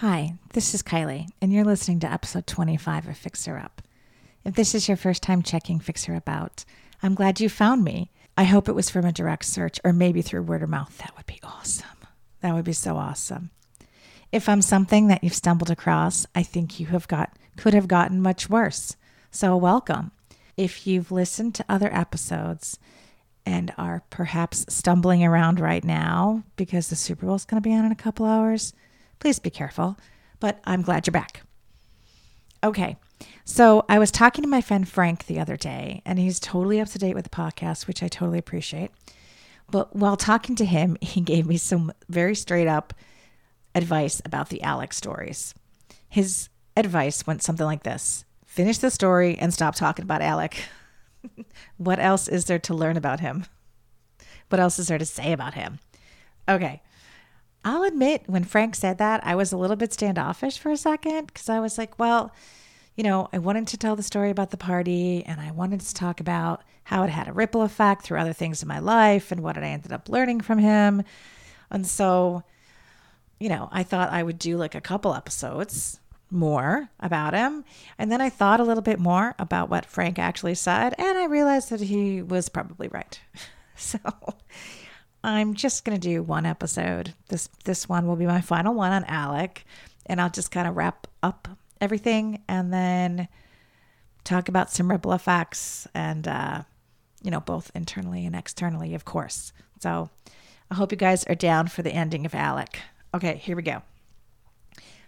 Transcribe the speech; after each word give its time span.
Hi, 0.00 0.36
this 0.54 0.72
is 0.72 0.82
Kylie, 0.82 1.28
and 1.42 1.52
you're 1.52 1.62
listening 1.62 2.00
to 2.00 2.10
episode 2.10 2.46
25 2.46 3.08
of 3.08 3.18
Fix 3.18 3.44
Her 3.44 3.58
Up. 3.58 3.82
If 4.46 4.54
this 4.54 4.74
is 4.74 4.88
your 4.88 4.96
first 4.96 5.22
time 5.22 5.42
checking 5.42 5.78
Fix 5.78 6.06
Her 6.06 6.14
Up 6.14 6.26
out, 6.26 6.64
I'm 7.02 7.14
glad 7.14 7.38
you 7.38 7.50
found 7.50 7.84
me. 7.84 8.10
I 8.34 8.44
hope 8.44 8.66
it 8.66 8.74
was 8.74 8.88
from 8.88 9.04
a 9.04 9.12
direct 9.12 9.44
search 9.44 9.78
or 9.84 9.92
maybe 9.92 10.22
through 10.22 10.44
word 10.44 10.62
of 10.62 10.70
mouth. 10.70 10.96
That 10.96 11.14
would 11.18 11.26
be 11.26 11.38
awesome. 11.42 11.98
That 12.40 12.54
would 12.54 12.64
be 12.64 12.72
so 12.72 12.96
awesome. 12.96 13.50
If 14.32 14.48
I'm 14.48 14.62
something 14.62 15.08
that 15.08 15.22
you've 15.22 15.34
stumbled 15.34 15.70
across, 15.70 16.24
I 16.34 16.44
think 16.44 16.80
you 16.80 16.86
have 16.86 17.06
got 17.06 17.36
could 17.58 17.74
have 17.74 17.86
gotten 17.86 18.22
much 18.22 18.48
worse. 18.48 18.96
So 19.30 19.54
welcome. 19.54 20.12
If 20.56 20.86
you've 20.86 21.12
listened 21.12 21.54
to 21.56 21.64
other 21.68 21.94
episodes 21.94 22.78
and 23.44 23.70
are 23.76 24.02
perhaps 24.08 24.64
stumbling 24.70 25.22
around 25.22 25.60
right 25.60 25.84
now 25.84 26.44
because 26.56 26.88
the 26.88 26.96
Super 26.96 27.26
Bowl 27.26 27.34
is 27.34 27.44
going 27.44 27.62
to 27.62 27.68
be 27.68 27.74
on 27.74 27.84
in 27.84 27.92
a 27.92 27.96
couple 27.96 28.24
hours, 28.24 28.72
please 29.20 29.38
be 29.38 29.50
careful. 29.50 29.96
But 30.40 30.60
I'm 30.64 30.82
glad 30.82 31.06
you're 31.06 31.12
back. 31.12 31.42
Okay. 32.64 32.96
So 33.44 33.84
I 33.88 33.98
was 33.98 34.10
talking 34.10 34.42
to 34.42 34.48
my 34.48 34.60
friend 34.60 34.88
Frank 34.88 35.26
the 35.26 35.38
other 35.38 35.56
day, 35.56 36.02
and 36.04 36.18
he's 36.18 36.40
totally 36.40 36.80
up 36.80 36.88
to 36.88 36.98
date 36.98 37.14
with 37.14 37.24
the 37.24 37.30
podcast, 37.30 37.86
which 37.86 38.02
I 38.02 38.08
totally 38.08 38.38
appreciate. 38.38 38.90
But 39.70 39.94
while 39.94 40.16
talking 40.16 40.56
to 40.56 40.64
him, 40.64 40.96
he 41.00 41.20
gave 41.20 41.46
me 41.46 41.56
some 41.56 41.92
very 42.08 42.34
straight 42.34 42.68
up 42.68 42.94
advice 43.74 44.20
about 44.24 44.48
the 44.48 44.62
Alec's 44.62 44.96
stories. 44.96 45.54
His 46.08 46.48
advice 46.76 47.26
went 47.26 47.42
something 47.42 47.66
like 47.66 47.82
this 47.82 48.24
finish 48.46 48.78
the 48.78 48.90
story 48.90 49.38
and 49.38 49.54
stop 49.54 49.76
talking 49.76 50.02
about 50.02 50.20
Alec. 50.20 50.64
what 51.76 52.00
else 52.00 52.26
is 52.26 52.46
there 52.46 52.58
to 52.58 52.74
learn 52.74 52.96
about 52.96 53.20
him? 53.20 53.44
What 54.48 54.58
else 54.58 54.80
is 54.80 54.88
there 54.88 54.98
to 54.98 55.06
say 55.06 55.32
about 55.32 55.54
him? 55.54 55.78
Okay. 56.48 56.82
I'll 57.64 57.82
admit, 57.82 58.22
when 58.26 58.44
Frank 58.44 58.74
said 58.74 58.98
that, 58.98 59.24
I 59.24 59.34
was 59.34 59.52
a 59.52 59.56
little 59.56 59.76
bit 59.76 59.92
standoffish 59.92 60.58
for 60.58 60.70
a 60.70 60.76
second 60.76 61.26
because 61.26 61.48
I 61.48 61.60
was 61.60 61.76
like, 61.76 61.98
well, 61.98 62.32
you 62.96 63.04
know, 63.04 63.28
I 63.32 63.38
wanted 63.38 63.66
to 63.68 63.76
tell 63.76 63.96
the 63.96 64.02
story 64.02 64.30
about 64.30 64.50
the 64.50 64.56
party 64.56 65.24
and 65.26 65.40
I 65.40 65.50
wanted 65.50 65.80
to 65.80 65.94
talk 65.94 66.20
about 66.20 66.62
how 66.84 67.02
it 67.02 67.10
had 67.10 67.28
a 67.28 67.32
ripple 67.32 67.62
effect 67.62 68.02
through 68.02 68.18
other 68.18 68.32
things 68.32 68.62
in 68.62 68.68
my 68.68 68.78
life 68.78 69.30
and 69.30 69.42
what 69.42 69.56
I 69.56 69.62
ended 69.62 69.92
up 69.92 70.08
learning 70.08 70.40
from 70.40 70.58
him. 70.58 71.02
And 71.70 71.86
so, 71.86 72.42
you 73.38 73.48
know, 73.48 73.68
I 73.70 73.82
thought 73.82 74.10
I 74.10 74.22
would 74.22 74.38
do 74.38 74.56
like 74.56 74.74
a 74.74 74.80
couple 74.80 75.14
episodes 75.14 76.00
more 76.30 76.88
about 76.98 77.34
him. 77.34 77.64
And 77.98 78.10
then 78.10 78.20
I 78.20 78.30
thought 78.30 78.60
a 78.60 78.64
little 78.64 78.82
bit 78.82 78.98
more 78.98 79.34
about 79.38 79.68
what 79.68 79.86
Frank 79.86 80.18
actually 80.18 80.54
said, 80.54 80.94
and 80.98 81.18
I 81.18 81.24
realized 81.26 81.70
that 81.70 81.80
he 81.80 82.22
was 82.22 82.48
probably 82.48 82.88
right. 82.88 83.20
so 83.76 83.98
I'm 85.22 85.54
just 85.54 85.84
going 85.84 85.98
to 85.98 86.08
do 86.08 86.22
one 86.22 86.46
episode. 86.46 87.14
This 87.28 87.48
this 87.64 87.88
one 87.88 88.06
will 88.06 88.16
be 88.16 88.26
my 88.26 88.40
final 88.40 88.74
one 88.74 88.92
on 88.92 89.04
Alec, 89.04 89.64
and 90.06 90.20
I'll 90.20 90.30
just 90.30 90.50
kind 90.50 90.66
of 90.66 90.76
wrap 90.76 91.06
up 91.22 91.48
everything 91.80 92.42
and 92.48 92.72
then 92.72 93.28
talk 94.24 94.48
about 94.48 94.70
some 94.70 94.90
ripple 94.90 95.12
effects 95.12 95.86
and 95.94 96.26
uh, 96.26 96.62
you 97.22 97.30
know 97.30 97.40
both 97.40 97.70
internally 97.74 98.24
and 98.24 98.34
externally, 98.34 98.94
of 98.94 99.04
course. 99.04 99.52
So 99.80 100.10
I 100.70 100.74
hope 100.74 100.92
you 100.92 100.98
guys 100.98 101.24
are 101.24 101.34
down 101.34 101.68
for 101.68 101.82
the 101.82 101.92
ending 101.92 102.24
of 102.24 102.34
Alec. 102.34 102.78
Okay, 103.14 103.36
here 103.36 103.56
we 103.56 103.62
go. 103.62 103.82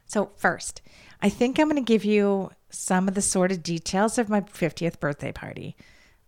So 0.07 0.31
first, 0.37 0.83
I 1.23 1.31
think 1.31 1.59
I'm 1.59 1.71
going 1.71 1.83
to 1.83 1.93
give 1.93 2.05
you 2.05 2.51
some 2.69 3.09
of 3.09 3.15
the 3.15 3.23
sort 3.23 3.53
of 3.53 3.63
details 3.63 4.19
of 4.19 4.29
my 4.29 4.41
50th 4.43 5.01
birthday 5.01 5.33
party. 5.33 5.77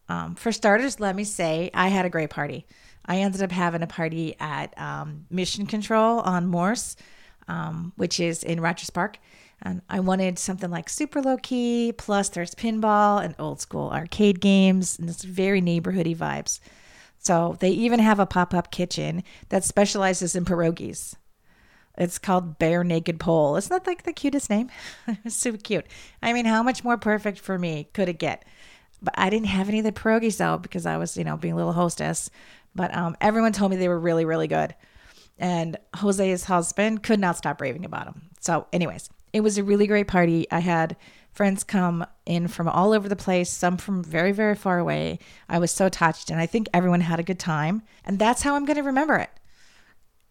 Um, 0.09 0.35
for 0.35 0.53
starters, 0.53 1.01
let 1.01 1.17
me 1.17 1.25
say 1.25 1.71
I 1.75 1.89
had 1.89 2.07
a 2.07 2.11
great 2.11 2.31
party. 2.31 2.67
I 3.07 3.19
ended 3.19 3.43
up 3.43 3.53
having 3.53 3.83
a 3.83 3.87
party 3.87 4.35
at 4.41 4.77
um, 4.79 5.27
Mission 5.31 5.67
Control 5.67 6.21
on 6.21 6.47
Morse, 6.47 6.97
um, 7.49 7.93
which 7.97 8.21
is 8.21 8.43
in 8.43 8.61
Rogers 8.61 8.91
Park. 8.91 9.19
And 9.63 9.83
I 9.89 10.01
wanted 10.01 10.39
something 10.39 10.71
like 10.71 10.89
super 10.89 11.23
low 11.23 11.37
key, 11.37 11.93
plus 11.97 12.29
there's 12.29 12.55
pinball 12.55 13.25
and 13.25 13.35
old 13.39 13.61
school 13.61 13.91
arcade 13.91 14.41
games, 14.41 14.99
and 14.99 15.09
it's 15.09 15.25
very 15.25 15.63
neighborhoody 15.63 16.17
vibes. 16.17 16.61
So 17.19 17.57
they 17.61 17.71
even 17.71 18.01
have 18.01 18.19
a 18.19 18.27
pop 18.27 18.53
up 18.53 18.71
kitchen 18.71 19.23
that 19.49 19.65
specializes 19.65 20.37
in 20.37 20.45
pierogies. 20.45 21.15
It's 21.97 22.19
called 22.19 22.59
Bare 22.59 22.85
Naked 22.85 23.21
Pole. 23.21 23.57
Isn't 23.57 23.71
that 23.71 23.87
like 23.87 24.03
the 24.03 24.13
cutest 24.13 24.51
name? 24.51 24.69
it's 25.25 25.37
super 25.37 25.59
cute. 25.59 25.87
I 26.23 26.33
mean, 26.33 26.45
how 26.45 26.63
much 26.63 26.85
more 26.85 26.99
perfect 26.99 27.39
for 27.39 27.59
me 27.59 27.89
could 27.93 28.09
it 28.09 28.19
get? 28.19 28.45
But 29.01 29.15
I 29.17 29.31
didn't 29.31 29.47
have 29.47 29.69
any 29.69 29.79
of 29.79 29.85
the 29.85 29.93
pierogies 29.93 30.39
though 30.39 30.59
because 30.59 30.87
I 30.87 30.97
was, 30.97 31.17
you 31.17 31.25
know, 31.25 31.37
being 31.37 31.55
a 31.55 31.57
little 31.57 31.73
hostess. 31.73 32.31
But 32.75 32.95
um, 32.95 33.17
everyone 33.21 33.53
told 33.53 33.71
me 33.71 33.77
they 33.77 33.89
were 33.89 33.99
really, 33.99 34.25
really 34.25 34.49
good. 34.49 34.75
And 35.39 35.77
Jose's 35.95 36.45
husband 36.45 37.03
could 37.03 37.21
not 37.21 37.37
stop 37.37 37.61
raving 37.61 37.85
about 37.85 38.07
them. 38.07 38.31
So, 38.41 38.67
anyways, 38.73 39.11
it 39.33 39.41
was 39.41 39.59
a 39.59 39.65
really 39.65 39.87
great 39.87 40.09
party. 40.09 40.47
I 40.51 40.61
had 40.61 40.97
friends 41.33 41.65
come 41.65 42.07
in 42.25 42.47
from 42.47 42.69
all 42.69 42.93
over 42.93 43.09
the 43.09 43.17
place, 43.17 43.51
some 43.51 43.77
from 43.77 44.05
very, 44.05 44.33
very 44.33 44.55
far 44.55 44.79
away. 44.79 45.19
I 45.49 45.59
was 45.59 45.73
so 45.73 45.89
touched, 45.89 46.31
and 46.31 46.41
I 46.41 46.47
think 46.47 46.69
everyone 46.73 47.01
had 47.01 47.19
a 47.19 47.25
good 47.25 47.41
time. 47.41 47.83
And 48.05 48.19
that's 48.19 48.43
how 48.43 48.55
I'm 48.55 48.65
going 48.65 48.77
to 48.77 48.83
remember 48.83 49.17
it 49.17 49.31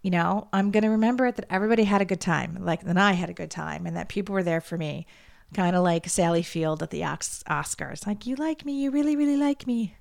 you 0.04 0.12
know, 0.12 0.50
I'm 0.52 0.70
going 0.70 0.84
to 0.84 0.90
remember 0.90 1.26
it 1.26 1.38
that 1.38 1.46
everybody 1.50 1.86
had 1.86 2.02
a 2.02 2.06
good 2.06 2.20
time, 2.22 2.58
like 2.60 2.84
that 2.84 2.98
I 2.98 3.14
had 3.14 3.30
a 3.30 3.34
good 3.34 3.50
time, 3.50 3.88
and 3.88 3.96
that 3.96 4.10
people 4.10 4.34
were 4.34 4.44
there 4.44 4.62
for 4.62 4.78
me, 4.78 5.08
kind 5.54 5.76
of 5.76 5.84
like 5.84 6.10
Sally 6.10 6.44
Field 6.44 6.84
at 6.84 6.90
the 6.92 7.02
Oscars. 7.02 8.06
Like, 8.06 8.28
you 8.28 8.36
like 8.36 8.66
me, 8.66 8.84
you 8.84 8.92
really, 8.92 9.16
really 9.16 9.38
like 9.38 9.66
me. 9.66 9.96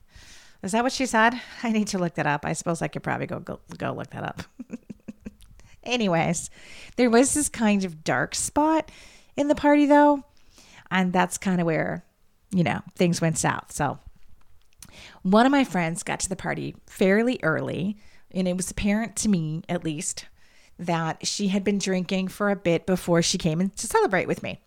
Is 0.62 0.73
that 0.73 0.83
what 0.83 0.93
she 0.93 1.06
said? 1.06 1.41
I 1.62 1.73
need 1.73 1.89
to 1.89 1.99
look 1.99 2.15
that 2.15 2.27
up. 2.27 2.45
I 2.45 2.53
suppose 2.53 2.83
I 2.83 2.89
could 2.89 3.03
probably 3.03 3.27
go 3.27 3.41
go, 3.41 3.61
go 3.77 3.93
look 3.93 4.11
that 4.11 4.25
up. 4.25 4.43
Anyways, 5.84 6.49
there 6.97 7.11
was 7.11 7.34
this 7.34 7.49
kind 7.49 7.84
of 7.84 8.05
dark 8.05 8.34
spot 8.34 8.91
in 9.37 9.49
the 9.49 9.55
party 9.55 9.87
though, 9.87 10.25
and 10.91 11.12
that's 11.12 11.39
kind 11.39 11.61
of 11.61 11.67
where, 11.67 12.05
you 12.53 12.62
know, 12.62 12.83
things 12.95 13.21
went 13.21 13.39
south. 13.39 13.72
So, 13.72 13.99
one 15.22 15.47
of 15.47 15.53
my 15.53 15.65
friends 15.65 16.03
got 16.03 16.21
to 16.21 16.28
the 16.28 16.37
party 16.37 16.77
fairly 16.87 17.41
early 17.43 17.97
and 18.34 18.49
it 18.49 18.56
was 18.56 18.71
apparent 18.71 19.17
to 19.17 19.28
me, 19.28 19.62
at 19.69 19.84
least, 19.84 20.27
that 20.78 21.27
she 21.27 21.49
had 21.49 21.65
been 21.65 21.78
drinking 21.78 22.28
for 22.28 22.51
a 22.51 22.56
bit 22.56 22.87
before 22.87 23.22
she 23.22 23.39
came 23.39 23.61
in 23.61 23.71
to 23.71 23.87
celebrate 23.87 24.27
with 24.27 24.43
me. 24.43 24.61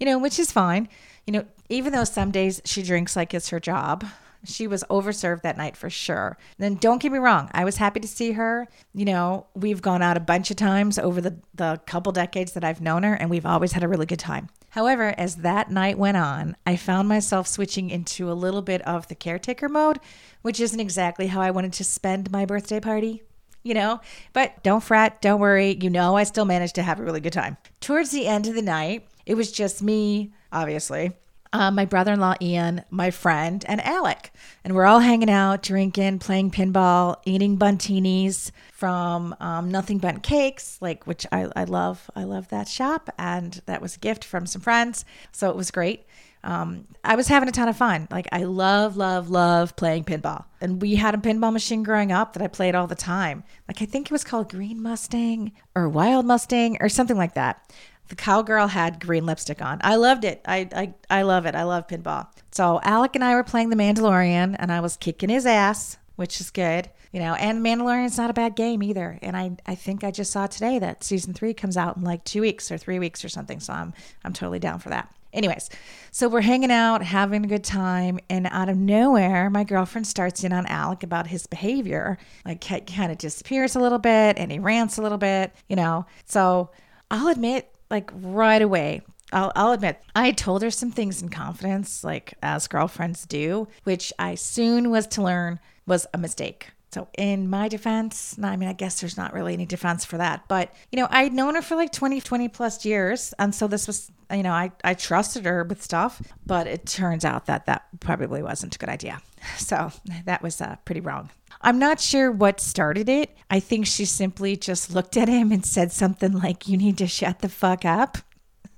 You 0.00 0.06
know, 0.06 0.18
which 0.18 0.38
is 0.38 0.50
fine. 0.50 0.88
You 1.26 1.32
know, 1.32 1.44
even 1.68 1.92
though 1.92 2.04
some 2.04 2.30
days 2.30 2.60
she 2.64 2.82
drinks 2.82 3.16
like 3.16 3.32
it's 3.32 3.50
her 3.50 3.60
job, 3.60 4.04
she 4.44 4.66
was 4.66 4.84
overserved 4.90 5.42
that 5.42 5.56
night 5.56 5.76
for 5.76 5.90
sure. 5.90 6.36
Then 6.58 6.76
don't 6.76 7.00
get 7.00 7.12
me 7.12 7.18
wrong, 7.18 7.50
I 7.52 7.64
was 7.64 7.76
happy 7.76 8.00
to 8.00 8.08
see 8.08 8.32
her. 8.32 8.68
You 8.94 9.04
know, 9.04 9.46
we've 9.54 9.82
gone 9.82 10.02
out 10.02 10.16
a 10.16 10.20
bunch 10.20 10.50
of 10.50 10.56
times 10.56 10.98
over 10.98 11.20
the, 11.20 11.38
the 11.54 11.80
couple 11.86 12.12
decades 12.12 12.52
that 12.52 12.64
I've 12.64 12.80
known 12.80 13.02
her, 13.02 13.14
and 13.14 13.30
we've 13.30 13.46
always 13.46 13.72
had 13.72 13.82
a 13.82 13.88
really 13.88 14.06
good 14.06 14.18
time. 14.18 14.48
However, 14.70 15.14
as 15.16 15.36
that 15.36 15.70
night 15.70 15.98
went 15.98 16.16
on, 16.16 16.56
I 16.66 16.76
found 16.76 17.08
myself 17.08 17.46
switching 17.46 17.90
into 17.90 18.30
a 18.30 18.34
little 18.34 18.62
bit 18.62 18.82
of 18.82 19.06
the 19.08 19.14
caretaker 19.14 19.68
mode, 19.68 20.00
which 20.42 20.60
isn't 20.60 20.80
exactly 20.80 21.28
how 21.28 21.40
I 21.40 21.52
wanted 21.52 21.72
to 21.74 21.84
spend 21.84 22.32
my 22.32 22.44
birthday 22.44 22.80
party 22.80 23.22
you 23.64 23.74
know? 23.74 24.00
But 24.32 24.62
don't 24.62 24.82
fret, 24.82 25.20
don't 25.20 25.40
worry. 25.40 25.76
You 25.80 25.90
know, 25.90 26.16
I 26.16 26.24
still 26.24 26.44
managed 26.44 26.76
to 26.76 26.82
have 26.82 27.00
a 27.00 27.02
really 27.02 27.20
good 27.20 27.32
time. 27.32 27.56
Towards 27.80 28.10
the 28.10 28.26
end 28.28 28.46
of 28.46 28.54
the 28.54 28.62
night, 28.62 29.08
it 29.26 29.34
was 29.34 29.50
just 29.50 29.82
me, 29.82 30.32
obviously, 30.52 31.12
uh, 31.54 31.70
my 31.70 31.84
brother 31.84 32.12
in 32.12 32.20
law, 32.20 32.34
Ian, 32.42 32.82
my 32.90 33.12
friend, 33.12 33.64
and 33.68 33.80
Alec. 33.80 34.32
And 34.64 34.74
we're 34.74 34.86
all 34.86 34.98
hanging 34.98 35.30
out, 35.30 35.62
drinking, 35.62 36.18
playing 36.18 36.50
pinball, 36.50 37.16
eating 37.24 37.56
Bundtinis 37.56 38.50
from 38.72 39.36
um, 39.38 39.70
Nothing 39.70 39.98
Bundt 39.98 40.24
Cakes, 40.24 40.78
like 40.82 41.06
which 41.06 41.24
I, 41.30 41.48
I 41.54 41.62
love. 41.62 42.10
I 42.16 42.24
love 42.24 42.48
that 42.48 42.66
shop. 42.66 43.08
And 43.16 43.62
that 43.66 43.80
was 43.80 43.94
a 43.94 44.00
gift 44.00 44.24
from 44.24 44.46
some 44.46 44.62
friends. 44.62 45.04
So 45.30 45.48
it 45.48 45.54
was 45.54 45.70
great. 45.70 46.06
Um, 46.42 46.88
I 47.04 47.14
was 47.14 47.28
having 47.28 47.48
a 47.48 47.52
ton 47.52 47.68
of 47.68 47.76
fun. 47.76 48.08
Like 48.10 48.26
I 48.32 48.42
love, 48.42 48.96
love, 48.96 49.30
love 49.30 49.76
playing 49.76 50.04
pinball. 50.04 50.44
And 50.60 50.82
we 50.82 50.96
had 50.96 51.14
a 51.14 51.18
pinball 51.18 51.52
machine 51.52 51.84
growing 51.84 52.10
up 52.10 52.32
that 52.32 52.42
I 52.42 52.48
played 52.48 52.74
all 52.74 52.88
the 52.88 52.96
time. 52.96 53.44
Like 53.68 53.80
I 53.80 53.86
think 53.86 54.08
it 54.08 54.12
was 54.12 54.24
called 54.24 54.50
Green 54.50 54.82
Mustang 54.82 55.52
or 55.76 55.88
Wild 55.88 56.26
Mustang 56.26 56.78
or 56.80 56.88
something 56.88 57.16
like 57.16 57.34
that 57.34 57.72
the 58.08 58.14
cowgirl 58.14 58.68
had 58.68 59.00
green 59.00 59.26
lipstick 59.26 59.62
on. 59.62 59.80
I 59.82 59.96
loved 59.96 60.24
it. 60.24 60.40
I, 60.46 60.68
I 60.74 60.94
I 61.10 61.22
love 61.22 61.46
it. 61.46 61.54
I 61.54 61.62
love 61.64 61.86
pinball. 61.86 62.26
So 62.50 62.80
Alec 62.82 63.14
and 63.14 63.24
I 63.24 63.34
were 63.34 63.44
playing 63.44 63.70
the 63.70 63.76
Mandalorian, 63.76 64.56
and 64.58 64.70
I 64.70 64.80
was 64.80 64.96
kicking 64.96 65.30
his 65.30 65.46
ass, 65.46 65.96
which 66.16 66.40
is 66.40 66.50
good. 66.50 66.90
You 67.12 67.20
know, 67.20 67.34
and 67.34 67.64
Mandalorian's 67.64 68.18
not 68.18 68.30
a 68.30 68.34
bad 68.34 68.56
game 68.56 68.82
either. 68.82 69.18
And 69.22 69.36
I 69.36 69.56
I 69.66 69.74
think 69.74 70.04
I 70.04 70.10
just 70.10 70.32
saw 70.32 70.46
today 70.46 70.78
that 70.80 71.04
season 71.04 71.32
three 71.32 71.54
comes 71.54 71.76
out 71.76 71.96
in 71.96 72.02
like 72.02 72.24
two 72.24 72.40
weeks 72.40 72.70
or 72.72 72.78
three 72.78 72.98
weeks 72.98 73.24
or 73.24 73.28
something. 73.28 73.60
So 73.60 73.72
I'm 73.72 73.94
I'm 74.24 74.32
totally 74.32 74.58
down 74.58 74.80
for 74.80 74.90
that. 74.90 75.14
Anyways, 75.32 75.68
so 76.12 76.28
we're 76.28 76.42
hanging 76.42 76.70
out, 76.70 77.02
having 77.02 77.44
a 77.44 77.48
good 77.48 77.64
time, 77.64 78.20
and 78.30 78.46
out 78.52 78.68
of 78.68 78.76
nowhere, 78.76 79.50
my 79.50 79.64
girlfriend 79.64 80.06
starts 80.06 80.44
in 80.44 80.52
on 80.52 80.64
Alec 80.66 81.02
about 81.02 81.26
his 81.26 81.48
behavior. 81.48 82.18
Like, 82.44 82.62
he 82.62 82.80
kind 82.82 83.10
of 83.10 83.18
disappears 83.18 83.74
a 83.74 83.80
little 83.80 83.98
bit, 83.98 84.38
and 84.38 84.52
he 84.52 84.60
rants 84.60 84.96
a 84.96 85.02
little 85.02 85.18
bit, 85.18 85.52
you 85.68 85.74
know. 85.74 86.06
So 86.24 86.70
I'll 87.10 87.26
admit, 87.26 87.73
like 87.94 88.10
right 88.12 88.60
away. 88.60 89.02
I'll, 89.32 89.52
I'll 89.54 89.72
admit, 89.72 90.02
I 90.16 90.32
told 90.32 90.62
her 90.62 90.70
some 90.70 90.90
things 90.90 91.22
in 91.22 91.28
confidence, 91.28 92.02
like 92.02 92.34
as 92.42 92.66
girlfriends 92.66 93.24
do, 93.24 93.68
which 93.84 94.12
I 94.18 94.34
soon 94.34 94.90
was 94.90 95.06
to 95.08 95.22
learn 95.22 95.60
was 95.86 96.06
a 96.12 96.18
mistake. 96.18 96.72
So, 96.92 97.08
in 97.18 97.48
my 97.48 97.68
defense, 97.68 98.36
I 98.40 98.56
mean, 98.56 98.68
I 98.68 98.72
guess 98.72 99.00
there's 99.00 99.16
not 99.16 99.32
really 99.32 99.52
any 99.52 99.66
defense 99.66 100.04
for 100.04 100.16
that, 100.18 100.44
but 100.48 100.72
you 100.92 101.00
know, 101.00 101.08
I'd 101.10 101.32
known 101.32 101.54
her 101.54 101.62
for 101.62 101.76
like 101.76 101.92
20, 101.92 102.20
20 102.20 102.48
plus 102.48 102.84
years. 102.84 103.32
And 103.38 103.52
so 103.54 103.66
this 103.66 103.86
was, 103.86 104.10
you 104.32 104.44
know, 104.44 104.52
I, 104.52 104.70
I 104.84 104.94
trusted 104.94 105.44
her 105.44 105.64
with 105.64 105.82
stuff, 105.82 106.20
but 106.46 106.66
it 106.66 106.86
turns 106.86 107.24
out 107.24 107.46
that 107.46 107.66
that 107.66 107.86
probably 108.00 108.42
wasn't 108.42 108.74
a 108.74 108.78
good 108.78 108.88
idea. 108.88 109.20
So, 109.58 109.92
that 110.24 110.42
was 110.42 110.60
uh, 110.60 110.76
pretty 110.86 111.02
wrong. 111.02 111.28
I'm 111.64 111.78
not 111.78 111.98
sure 111.98 112.30
what 112.30 112.60
started 112.60 113.08
it. 113.08 113.34
I 113.48 113.58
think 113.58 113.86
she 113.86 114.04
simply 114.04 114.54
just 114.54 114.94
looked 114.94 115.16
at 115.16 115.28
him 115.28 115.50
and 115.50 115.64
said 115.64 115.92
something 115.92 116.32
like, 116.32 116.68
You 116.68 116.76
need 116.76 116.98
to 116.98 117.06
shut 117.06 117.38
the 117.38 117.48
fuck 117.48 117.86
up. 117.86 118.18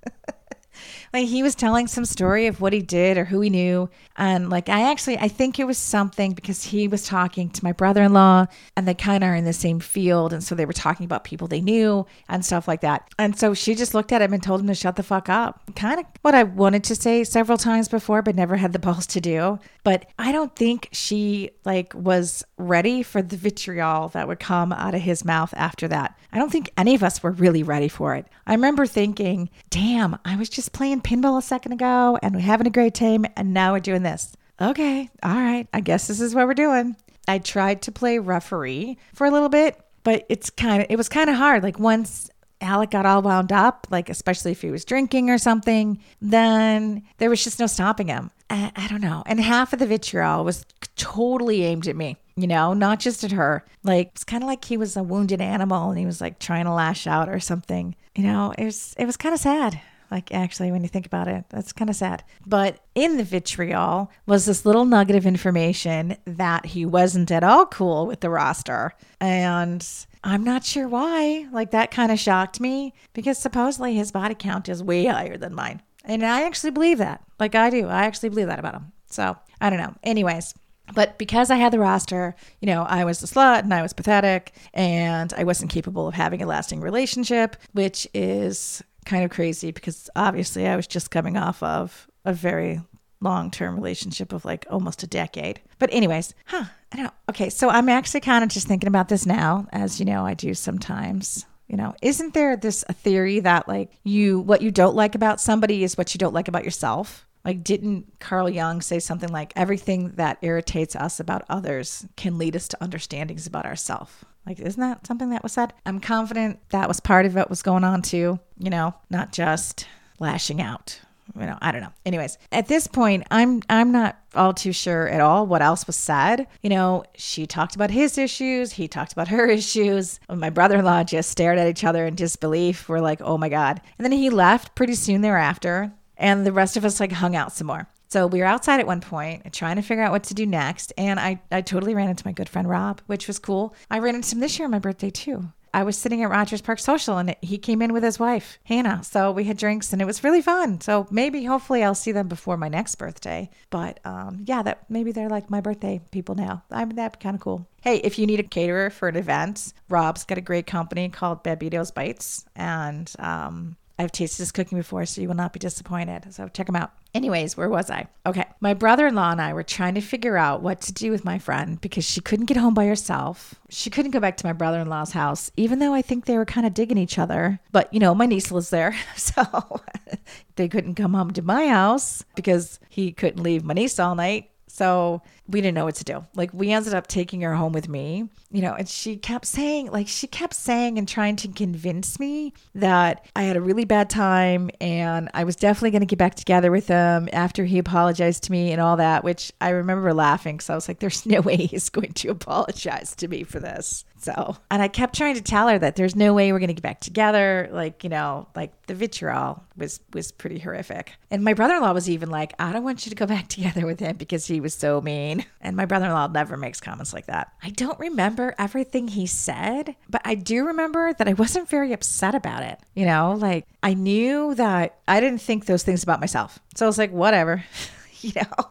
like 1.17 1.29
he 1.29 1.43
was 1.43 1.55
telling 1.55 1.87
some 1.87 2.05
story 2.05 2.47
of 2.47 2.61
what 2.61 2.73
he 2.73 2.83
did 2.83 3.17
or 3.17 3.25
who 3.25 3.41
he 3.41 3.49
knew. 3.49 3.89
And 4.19 4.49
like 4.51 4.69
i 4.69 4.91
actually 4.91 5.19
i 5.19 5.29
think 5.29 5.59
it 5.59 5.67
was 5.67 5.79
something 5.79 6.33
because 6.33 6.63
he 6.63 6.89
was 6.89 7.05
talking 7.05 7.51
to 7.51 7.65
my 7.65 7.73
brother-in-law 7.73 8.47
and 8.77 8.89
they 8.89 8.95
kind 8.95 9.23
of 9.23 9.31
are 9.31 9.35
in 9.35 9.45
the 9.45 9.53
same 9.53 9.81
field. 9.81 10.33
And 10.33 10.43
so 10.43 10.55
they 10.55 10.67
were 10.67 10.73
talking 10.73 11.05
about 11.05 11.25
people 11.25 11.49
they 11.49 11.61
knew 11.61 12.07
and 12.29 12.45
stuff 12.45 12.69
like 12.69 12.81
that. 12.83 13.09
And 13.19 13.39
so 13.39 13.55
she 13.55 13.75
just 13.75 13.95
looked 13.95 14.13
at 14.13 14.23
him 14.23 14.33
and 14.33 14.43
told 14.43 14.61
him 14.61 14.67
to 14.67 14.75
shut 14.75 14.97
the 14.97 15.03
fuck 15.03 15.29
up. 15.29 15.63
Kind 15.75 16.01
of 16.01 16.07
what 16.23 16.35
i 16.35 16.43
wanted 16.43 16.85
to 16.85 16.95
say 16.95 17.25
several 17.25 17.59
times 17.59 17.89
before 17.89 18.23
but 18.23 18.35
never 18.35 18.57
had 18.57 18.73
the 18.73 18.79
balls 18.87 19.07
to 19.09 19.21
do. 19.21 19.59
But 19.85 20.07
i 20.19 20.33
don't 20.33 20.55
think 20.55 20.89
she 20.93 21.51
like 21.65 21.95
was 21.95 22.45
ready 22.59 23.03
for 23.03 23.23
the 23.23 23.37
vitriol 23.37 24.09
that 24.11 24.29
would 24.29 24.41
come 24.41 24.73
out 24.73 24.95
of 24.95 25.01
his 25.01 25.25
mouth 25.25 25.53
after 25.57 25.89
that. 25.89 26.19
I 26.33 26.39
don't 26.39 26.53
think 26.53 26.71
any 26.77 26.95
of 26.95 27.03
us 27.03 27.23
were 27.23 27.31
really 27.31 27.63
ready 27.63 27.89
for 27.89 28.15
it. 28.15 28.27
I 28.47 28.53
remember 28.53 28.87
thinking 28.87 29.51
damn 29.71 30.19
i 30.25 30.37
was 30.37 30.49
just 30.49 30.73
playing 30.73 31.01
pinball 31.07 31.39
a 31.39 31.43
second 31.43 31.73
ago 31.73 32.19
and 32.21 32.35
we're 32.35 32.41
having 32.41 32.67
a 32.67 32.71
great 32.71 32.95
time, 32.95 33.25
and 33.37 33.55
now 33.55 33.73
we're 33.73 33.81
doing 33.81 34.03
this. 34.03 34.33
Okay, 34.61 35.09
all 35.23 35.35
right, 35.35 35.69
I 35.73 35.81
guess 35.81 36.09
this 36.09 36.21
is 36.21 36.35
what 36.35 36.47
we're 36.47 36.55
doing. 36.55 36.97
I 37.29 37.39
tried 37.39 37.83
to 37.83 37.93
play 37.93 38.19
referee 38.19 38.99
for 39.15 39.27
a 39.27 39.31
little 39.31 39.49
bit, 39.49 39.81
but 40.03 40.27
it's 40.29 40.51
kind 40.51 40.83
of 40.83 40.89
it 40.91 40.97
was 40.97 41.09
kind 41.09 41.31
of 41.31 41.37
hard. 41.37 41.63
Like 41.63 41.79
once 41.79 42.31
Alec 42.61 42.91
got 42.91 43.07
all 43.07 43.23
wound 43.23 43.53
up, 43.53 43.87
like 43.91 44.09
especially 44.09 44.53
if 44.53 44.63
he 44.63 44.71
was 44.71 44.85
drinking 44.85 45.31
or 45.31 45.39
something, 45.39 46.03
then 46.21 47.03
there 47.19 47.31
was 47.31 47.45
just 47.45 47.61
no 47.61 47.67
stopping 47.67 48.09
him. 48.09 48.31
I, 48.49 48.73
I 48.75 48.89
don't 48.89 49.01
know. 49.01 49.23
And 49.27 49.41
half 49.41 49.73
of 49.73 49.79
the 49.79 49.87
vitriol 49.87 50.45
was 50.45 50.65
totally 50.95 51.65
aimed 51.65 51.87
at 51.89 51.97
me, 51.97 52.17
you 52.37 52.47
know, 52.47 52.73
not 52.73 53.01
just 53.01 53.25
at 53.25 53.33
her. 53.33 53.65
Like 53.83 54.11
it's 54.15 54.25
kind 54.25 54.43
of 54.43 54.47
like 54.47 54.65
he 54.65 54.77
was 54.77 54.97
a 54.97 55.03
wounded 55.03 55.41
animal 55.41 55.91
and 55.91 55.99
he 55.99 56.07
was 56.07 56.21
like 56.21 56.39
trying 56.39 56.65
to 56.65 56.73
lash 56.73 57.07
out 57.07 57.29
or 57.29 57.41
something. 57.41 57.95
You 58.15 58.25
know, 58.25 58.55
it 58.57 58.65
was 58.65 58.95
it 58.99 59.05
was 59.07 59.17
kind 59.17 59.35
of 59.35 59.41
sad. 59.41 59.81
Like, 60.11 60.33
actually, 60.33 60.71
when 60.71 60.83
you 60.83 60.89
think 60.89 61.07
about 61.07 61.29
it, 61.29 61.45
that's 61.49 61.73
kind 61.73 61.91
of 61.91 61.97
sad. 61.97 62.25
But 62.47 62.81
in 62.95 63.17
the 63.17 63.25
vitriol 63.25 64.11
was 64.27 64.47
this 64.47 64.65
little 64.65 64.85
nugget 64.85 65.17
of 65.17 65.27
information 65.27 66.17
that 66.25 66.67
he 66.67 66.87
wasn't 66.87 67.31
at 67.31 67.45
all 67.45 67.67
cool 67.67 68.07
with 68.07 68.21
the 68.21 68.31
roster. 68.31 68.93
And 69.21 69.87
I'm 70.23 70.45
not 70.45 70.65
sure 70.65 70.89
why. 70.89 71.47
Like, 71.53 71.73
that 71.73 71.91
kind 71.91 72.13
of 72.13 72.19
shocked 72.19 72.61
me 72.61 72.95
because 73.13 73.39
supposedly 73.39 73.95
his 73.95 74.13
body 74.13 74.35
count 74.35 74.69
is 74.69 74.83
way 74.83 75.07
higher 75.07 75.37
than 75.37 75.55
mine. 75.55 75.83
And 76.05 76.25
I 76.25 76.45
actually 76.45 76.71
believe 76.71 76.99
that. 76.99 77.23
Like, 77.41 77.55
I 77.55 77.71
do. 77.71 77.87
I 77.87 78.05
actually 78.05 78.29
believe 78.29 78.47
that 78.47 78.61
about 78.61 78.75
him. 78.75 78.93
So, 79.11 79.37
I 79.61 79.71
don't 79.71 79.81
know. 79.81 79.95
Anyways, 80.03 80.55
but 80.95 81.19
because 81.19 81.51
I 81.51 81.57
had 81.57 81.73
the 81.73 81.79
roster, 81.79 82.37
you 82.61 82.67
know, 82.67 82.83
I 82.83 83.05
was 83.05 83.23
a 83.23 83.27
slut 83.27 83.61
and 83.61 83.75
I 83.75 83.83
was 83.83 83.93
pathetic 83.93 84.53
and 84.73 85.33
I 85.37 85.45
wasn't 85.45 85.71
capable 85.71 86.07
of 86.07 86.15
having 86.15 86.43
a 86.43 86.47
lasting 86.47 86.81
relationship, 86.81 87.57
which 87.73 88.07
is 88.15 88.83
kind 89.07 89.25
of 89.25 89.31
crazy 89.31 89.73
because 89.73 90.11
obviously 90.15 90.67
I 90.67 90.77
was 90.77 90.87
just 90.87 91.11
coming 91.11 91.39
off 91.39 91.63
of 91.63 92.09
a 92.27 92.35
very 92.35 92.83
long 93.21 93.51
term 93.51 93.75
relationship 93.75 94.33
of 94.33 94.45
like 94.45 94.67
almost 94.69 95.03
a 95.03 95.07
decade. 95.07 95.61
But, 95.79 95.93
anyways, 95.93 96.35
huh, 96.47 96.65
I 96.93 96.97
don't 96.97 97.07
know. 97.07 97.13
Okay, 97.31 97.49
so 97.49 97.71
I'm 97.71 97.89
actually 97.89 98.21
kind 98.21 98.45
of 98.45 98.51
just 98.51 98.69
thinking 98.69 98.89
about 98.89 99.09
this 99.09 99.25
now, 99.25 99.67
as 99.73 99.99
you 99.99 100.05
know, 100.05 100.27
I 100.27 100.35
do 100.35 100.53
sometimes. 100.53 101.47
You 101.69 101.77
know, 101.77 101.95
isn't 102.01 102.35
there 102.35 102.57
this 102.57 102.85
a 102.89 102.93
theory 102.93 103.41
that 103.41 103.67
like 103.67 103.91
you, 104.05 104.39
what 104.39 104.63
you 104.63 104.71
don't 104.71 104.95
like 104.95 105.17
about 105.17 105.41
somebody 105.41 105.83
is 105.83 105.99
what 105.99 106.15
you 106.15 106.19
don't 106.19 106.35
like 106.35 106.49
about 106.49 106.65
yourself? 106.65 107.27
Like, 107.45 107.65
didn't 107.65 108.19
Carl 108.19 108.49
Jung 108.49 108.81
say 108.81 108.99
something 108.99 109.31
like 109.31 109.53
everything 109.57 110.11
that 110.17 110.39
irritates 110.43 110.97
us 110.97 111.21
about 111.21 111.45
others 111.49 112.07
can 112.17 112.39
lead 112.39 112.57
us 112.57 112.69
to 112.69 112.83
understandings 112.83 113.47
about 113.47 113.67
ourselves? 113.67 114.13
Like, 114.47 114.61
isn't 114.61 114.81
that 114.81 115.07
something 115.07 115.31
that 115.31 115.43
was 115.43 115.53
said? 115.53 115.73
I'm 115.85 116.01
confident 116.01 116.61
that 116.71 116.89
was 116.89 117.01
part 117.01 117.27
of 117.27 117.35
what 117.35 117.51
was 117.51 117.63
going 117.63 117.85
on 117.85 118.03
too, 118.03 118.39
you 118.59 118.71
know, 118.71 118.95
not 119.11 119.33
just 119.33 119.87
lashing 120.21 120.61
out. 120.61 121.01
You 121.35 121.47
know, 121.47 121.59
I 121.61 121.73
don't 121.73 121.81
know. 121.81 121.93
Anyways, 122.07 122.39
at 122.53 122.69
this 122.69 122.87
point, 122.87 123.25
I'm 123.31 123.61
I'm 123.69 123.91
not 123.91 124.17
all 124.35 124.55
too 124.55 124.73
sure 124.73 125.09
at 125.09 125.21
all 125.21 125.47
what 125.47 125.61
else 125.61 125.87
was 125.87 125.97
said. 125.97 126.47
You 126.63 126.71
know, 126.71 127.05
she 127.17 127.47
talked 127.47 127.75
about 127.75 127.91
his 127.91 128.17
issues, 128.17 128.73
he 128.73 128.87
talked 128.87 129.13
about 129.13 129.29
her 129.29 129.47
issues. 129.49 130.21
My 130.33 130.51
brother-in-law 130.51 131.05
just 131.05 131.31
stared 131.31 131.59
at 131.59 131.69
each 131.69 131.85
other 131.85 132.07
in 132.07 132.15
disbelief. 132.15 132.89
We're 132.89 133.01
like, 133.01 133.21
"Oh 133.23 133.37
my 133.37 133.49
god." 133.49 133.81
And 133.99 134.05
then 134.05 134.13
he 134.13 134.31
left 134.31 134.77
pretty 134.77 134.95
soon 134.95 135.21
thereafter, 135.21 135.93
and 136.17 136.47
the 136.47 136.53
rest 136.53 136.77
of 136.77 136.85
us 136.85 137.01
like 137.01 137.13
hung 137.13 137.35
out 137.35 137.53
some 137.53 137.67
more. 137.67 137.89
So 138.09 138.27
we 138.27 138.41
were 138.41 138.47
outside 138.47 138.81
at 138.81 138.87
one 138.87 139.01
point 139.01 139.53
trying 139.53 139.77
to 139.77 139.83
figure 139.83 140.05
out 140.05 140.13
what 140.13 140.25
to 140.25 140.35
do 140.35 140.47
next. 140.47 140.93
And 140.97 141.19
I, 141.19 141.41
I 141.51 141.61
totally 141.61 141.95
ran 141.95 142.09
into 142.09 142.27
my 142.27 142.33
good 142.33 142.49
friend 142.49 142.69
Rob, 142.69 143.01
which 143.07 143.27
was 143.27 143.39
cool. 143.39 143.75
I 143.91 143.99
ran 143.99 144.15
into 144.15 144.35
him 144.35 144.41
this 144.41 144.59
year 144.59 144.67
on 144.67 144.73
my 144.73 144.79
birthday 144.79 145.11
too. 145.11 145.53
I 145.77 145.83
was 145.83 145.99
sitting 145.99 146.23
at 146.23 146.31
Rogers 146.31 146.63
Park 146.63 146.79
Social 146.79 147.19
and 147.19 147.37
he 147.43 147.59
came 147.59 147.83
in 147.83 147.93
with 147.93 148.03
his 148.03 148.19
wife, 148.19 148.59
Hannah. 148.65 149.05
So 149.05 149.31
we 149.31 149.45
had 149.45 149.59
drinks 149.59 149.93
and 149.93 150.01
it 150.01 150.07
was 150.07 150.25
really 150.25 150.41
fun. 150.41 150.81
So 150.81 151.07
maybe, 151.11 151.45
hopefully, 151.45 151.85
I'll 151.85 151.95
see 151.95 152.13
them 152.13 152.29
before 152.29 152.57
my 152.57 152.69
next 152.69 152.95
birthday. 152.95 153.51
But 153.69 154.01
um, 154.07 154.43
yeah, 154.47 154.63
that 154.63 154.89
maybe 154.89 155.13
they're 155.13 155.29
like 155.29 155.51
my 155.51 155.61
birthday 155.61 156.01
people 156.13 156.35
now. 156.35 156.63
I 156.71 156.87
mean, 156.87 156.97
that'd 156.97 157.19
be 157.19 157.23
kind 157.23 157.35
of 157.35 157.43
cool. 157.43 157.69
Hey, 157.83 157.97
if 157.99 158.19
you 158.19 158.27
need 158.27 158.41
a 158.41 158.45
caterer 158.45 158.89
for 158.89 159.07
an 159.09 159.17
event, 159.17 159.75
Rob's 159.91 160.25
got 160.25 160.39
a 160.39 160.41
great 160.41 160.67
company 160.67 161.11
called 161.11 161.45
Babito's 161.45 161.91
Bites. 161.91 162.47
And 162.57 163.13
um, 163.19 163.77
I've 163.99 164.13
tasted 164.13 164.43
his 164.43 164.53
cooking 164.53 164.77
before, 164.77 165.07
so 165.07 165.21
you 165.21 165.29
will 165.29 165.35
not 165.35 165.53
be 165.53 165.59
disappointed. 165.59 166.35
So 166.35 166.49
check 166.49 166.69
him 166.69 166.77
out. 166.77 166.93
Anyways, 167.15 167.57
where 167.57 167.69
was 167.71 167.91
I? 167.91 168.09
Okay. 168.27 168.45
My 168.61 168.75
brother 168.75 169.07
in 169.07 169.15
law 169.15 169.33
and 169.33 169.41
I 169.41 169.55
were 169.55 169.63
trying 169.63 169.95
to 169.95 170.03
figure 170.03 170.37
out 170.37 170.61
what 170.61 170.83
to 170.83 170.93
do 170.93 171.11
with 171.11 171.25
my 171.25 171.39
friend 171.39 171.81
because 171.81 172.05
she 172.05 172.21
couldn't 172.21 172.45
get 172.45 172.59
home 172.59 172.75
by 172.75 172.87
herself. 172.87 173.55
She 173.71 173.89
couldn't 173.89 174.11
go 174.11 174.21
back 174.21 174.37
to 174.37 174.47
my 174.47 174.53
brother 174.53 174.81
in 174.81 174.89
law's 174.89 175.13
house, 175.13 175.51
even 175.57 175.79
though 175.79 175.95
I 175.95 176.03
think 176.03 176.27
they 176.27 176.37
were 176.37 176.45
kind 176.45 176.67
of 176.67 176.75
digging 176.75 176.99
each 176.99 177.19
other. 177.19 177.59
But, 177.73 177.93
you 177.93 178.01
know, 178.01 178.15
my 178.15 178.27
niece 178.27 178.51
lives 178.53 178.71
there. 178.71 178.95
So 179.17 179.81
they 180.57 180.69
couldn't 180.69 180.95
come 180.95 181.15
home 181.15 181.33
to 181.33 181.43
my 181.43 181.69
house 181.69 182.25
because 182.35 182.79
he 182.89 183.13
couldn't 183.13 183.43
leave 183.43 183.65
my 183.65 183.75
niece 183.75 183.99
all 183.99 184.15
night. 184.15 184.51
So 184.77 185.23
we 185.49 185.63
didn't 185.63 185.75
know 185.75 185.87
what 185.87 185.95
to 185.95 186.05
do. 186.05 186.27
Like 186.35 186.53
we 186.53 186.71
ended 186.71 186.93
up 186.93 187.07
taking 187.07 187.41
her 187.41 187.55
home 187.55 187.73
with 187.73 187.89
me, 187.89 188.29
you 188.51 188.61
know, 188.61 188.75
and 188.75 188.87
she 188.87 189.17
kept 189.17 189.47
saying, 189.47 189.91
like 189.91 190.07
she 190.07 190.27
kept 190.27 190.53
saying 190.53 190.99
and 190.99 191.09
trying 191.09 191.37
to 191.37 191.49
convince 191.49 192.21
me 192.21 192.53
that 192.75 193.25
I 193.35 193.45
had 193.45 193.57
a 193.57 193.63
really 193.63 193.87
bad 193.87 194.11
time 194.11 194.71
and 194.79 195.31
I 195.33 195.45
was 195.45 195.57
definitely 195.57 195.93
going 195.93 196.01
to 196.01 196.07
get 196.07 196.19
back 196.19 196.35
together 196.35 196.71
with 196.71 196.89
him 196.89 197.31
after 197.33 197.65
he 197.65 197.79
apologized 197.79 198.43
to 198.45 198.53
me 198.53 198.71
and 198.71 198.79
all 198.79 198.99
that, 198.99 199.25
which 199.25 199.51
I 199.63 199.71
remember 199.71 200.13
laughing. 200.13 200.61
So 200.61 200.75
I 200.75 200.77
was 200.77 200.89
like, 200.89 200.99
there's 200.99 201.25
no 201.25 201.41
way 201.47 201.57
he's 201.57 201.89
going 201.89 202.13
to 202.13 202.29
apologize 202.29 203.17
to 203.17 203.29
me 203.29 203.45
for 203.45 203.61
this. 203.61 204.05
So, 204.27 204.57
and 204.73 204.83
I 204.83 204.89
kept 204.89 205.15
trying 205.15 205.37
to 205.37 205.41
tell 205.41 205.69
her 205.69 205.79
that 205.79 205.95
there's 205.95 206.17
no 206.17 206.35
way 206.35 206.51
we're 206.51 206.59
going 206.59 206.67
to 206.67 206.75
get 206.75 206.83
back 206.83 206.99
together. 206.99 207.69
Like, 207.71 208.03
you 208.03 208.11
know, 208.11 208.49
like 208.57 208.73
the 208.89 208.95
vitriol 208.97 209.63
was, 209.77 210.01
was 210.13 210.33
pretty 210.33 210.59
horrific. 210.59 211.13
And 211.31 211.45
my 211.45 211.55
brother-in-law 211.55 211.93
was 211.93 212.11
even 212.11 212.29
like, 212.29 212.53
I 212.59 212.73
don't 212.73 212.83
want 212.83 213.07
you 213.07 213.11
to 213.11 213.15
go 213.15 213.27
back 213.27 213.47
together 213.57 213.87
with 213.87 214.01
him 214.01 214.17
because 214.17 214.45
he 214.45 214.59
was 214.59 214.75
so 214.75 215.01
mean. 215.01 215.47
And 215.61 215.77
my 215.77 215.85
brother 215.85 216.07
in 216.07 216.13
law 216.13 216.27
never 216.27 216.57
makes 216.57 216.81
comments 216.81 217.13
like 217.13 217.27
that. 217.27 217.53
I 217.63 217.71
don't 217.71 218.01
remember 218.01 218.53
everything 218.59 219.07
he 219.07 219.27
said, 219.27 219.95
but 220.11 220.23
I 220.25 220.35
do 220.35 220.67
remember 220.67 221.13
that 221.13 221.29
I 221.29 221.35
wasn't 221.35 221.69
very 221.69 221.93
upset 221.93 222.35
about 222.35 222.65
it. 222.65 222.81
You 222.97 223.07
know, 223.07 223.37
like 223.39 223.65
I 223.85 223.95
knew 223.95 224.57
that 224.57 224.99
I 225.07 225.21
didn't 225.21 225.41
think 225.41 225.67
those 225.67 225.85
things 225.85 226.03
about 226.03 226.19
myself. 226.19 226.59
So 226.75 226.85
I 226.85 226.89
was 226.89 226.99
like, 226.99 227.13
whatever, 227.13 227.65
you 228.23 228.33
know. 228.35 228.71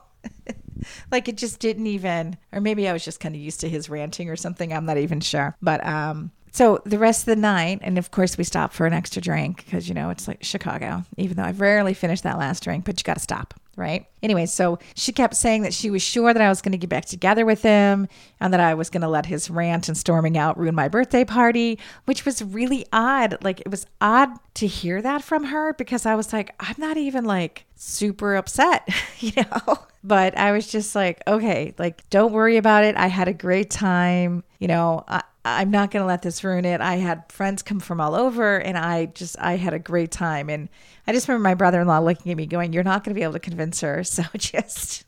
like 1.12 1.28
it 1.28 1.38
just 1.38 1.60
didn't 1.60 1.88
even 1.88 2.38
or 2.52 2.62
maybe 2.62 2.88
I 2.88 2.94
was 2.94 3.04
just 3.04 3.20
kind 3.20 3.36
of 3.36 3.42
used 3.42 3.62
to 3.62 3.70
his 3.70 3.90
ranting 3.90 4.30
or 4.30 4.36
something. 4.36 4.74
I'm 4.74 4.86
not 4.86 4.98
even 4.98 5.20
sure. 5.20 5.56
But 5.62 5.86
um 5.86 6.32
so 6.56 6.82
the 6.86 6.98
rest 6.98 7.24
of 7.24 7.26
the 7.26 7.36
night, 7.36 7.80
and 7.82 7.98
of 7.98 8.12
course 8.12 8.38
we 8.38 8.46
stopped 8.46 8.74
for 8.74 8.86
an 8.86 8.94
extra 8.94 9.22
drink 9.22 9.66
because 9.66 9.90
you 9.90 9.94
know 9.94 10.10
it's 10.10 10.26
like 10.26 10.42
Chicago. 10.42 11.04
Even 11.18 11.36
though 11.36 11.44
I've 11.44 11.60
rarely 11.60 11.94
finished 11.94 12.24
that 12.24 12.38
last 12.38 12.64
drink, 12.64 12.86
but 12.86 12.98
you 12.98 13.04
got 13.04 13.16
to 13.16 13.20
stop, 13.20 13.60
right? 13.76 14.06
Anyway, 14.24 14.46
so 14.46 14.80
she 14.96 15.12
kept 15.12 15.36
saying 15.36 15.64
that 15.64 15.74
she 15.74 15.92
was 15.92 16.02
sure 16.02 16.34
that 16.34 16.42
I 16.42 16.48
was 16.48 16.62
going 16.62 16.72
to 16.72 16.78
get 16.78 16.90
back 16.90 17.04
together 17.04 17.46
with 17.46 17.62
him 17.62 18.08
and 18.40 18.54
that 18.54 18.62
I 18.62 18.74
was 18.74 18.90
going 18.90 19.02
to 19.02 19.10
let 19.10 19.26
his 19.26 19.50
rant 19.50 19.90
and 19.90 19.98
storming 19.98 20.38
out 20.38 20.58
ruin 20.58 20.76
my 20.76 20.88
birthday 20.88 21.26
party, 21.26 21.78
which 22.06 22.24
was 22.24 22.42
really 22.42 22.86
odd. 22.94 23.44
Like 23.44 23.60
it 23.60 23.70
was 23.70 23.86
odd 24.00 24.30
to 24.54 24.66
hear 24.66 25.02
that 25.02 25.24
from 25.26 25.44
her 25.44 25.74
because 25.74 26.06
I 26.06 26.16
was 26.16 26.32
like, 26.32 26.56
I'm 26.62 26.76
not 26.78 26.96
even 26.96 27.26
like 27.26 27.66
super 27.76 28.34
upset, 28.38 28.88
you 29.20 29.34
know. 29.36 29.80
But 30.06 30.38
I 30.38 30.52
was 30.52 30.68
just 30.68 30.94
like, 30.96 31.24
okay, 31.26 31.74
like 31.80 32.08
don't 32.12 32.32
worry 32.32 32.58
about 32.58 32.84
it. 32.84 32.96
I 32.96 33.08
had 33.08 33.28
a 33.28 33.34
great 33.34 33.72
time, 33.72 34.44
you 34.60 34.68
know. 34.68 35.04
I, 35.08 35.24
I'm 35.44 35.70
not 35.70 35.92
going 35.92 36.02
to 36.02 36.08
let 36.08 36.24
this 36.24 36.44
ruin 36.44 36.66
it. 36.66 36.82
I 36.82 36.96
had 36.96 37.32
friends 37.32 37.62
come 37.62 37.80
from 37.80 38.02
all 38.02 38.16
over 38.16 38.58
and 38.60 38.78
I 38.78 39.06
just, 39.06 39.36
I 39.40 39.58
had 39.58 39.74
a 39.76 39.80
great 39.80 40.12
time. 40.12 40.50
And 40.50 40.70
I 41.08 41.14
just 41.14 41.28
remember 41.28 41.44
my 41.44 41.54
brother 41.54 41.82
in 41.82 41.88
law 41.88 42.00
looking 42.00 42.32
at 42.32 42.38
me 42.38 42.46
going, 42.48 42.74
You're 42.74 42.84
not 42.84 43.04
going 43.04 43.14
to 43.14 43.20
be 43.20 43.24
able 43.24 43.34
to 43.34 43.40
convince 43.40 43.82
her. 43.82 44.04
So 44.04 44.24
just, 44.38 45.06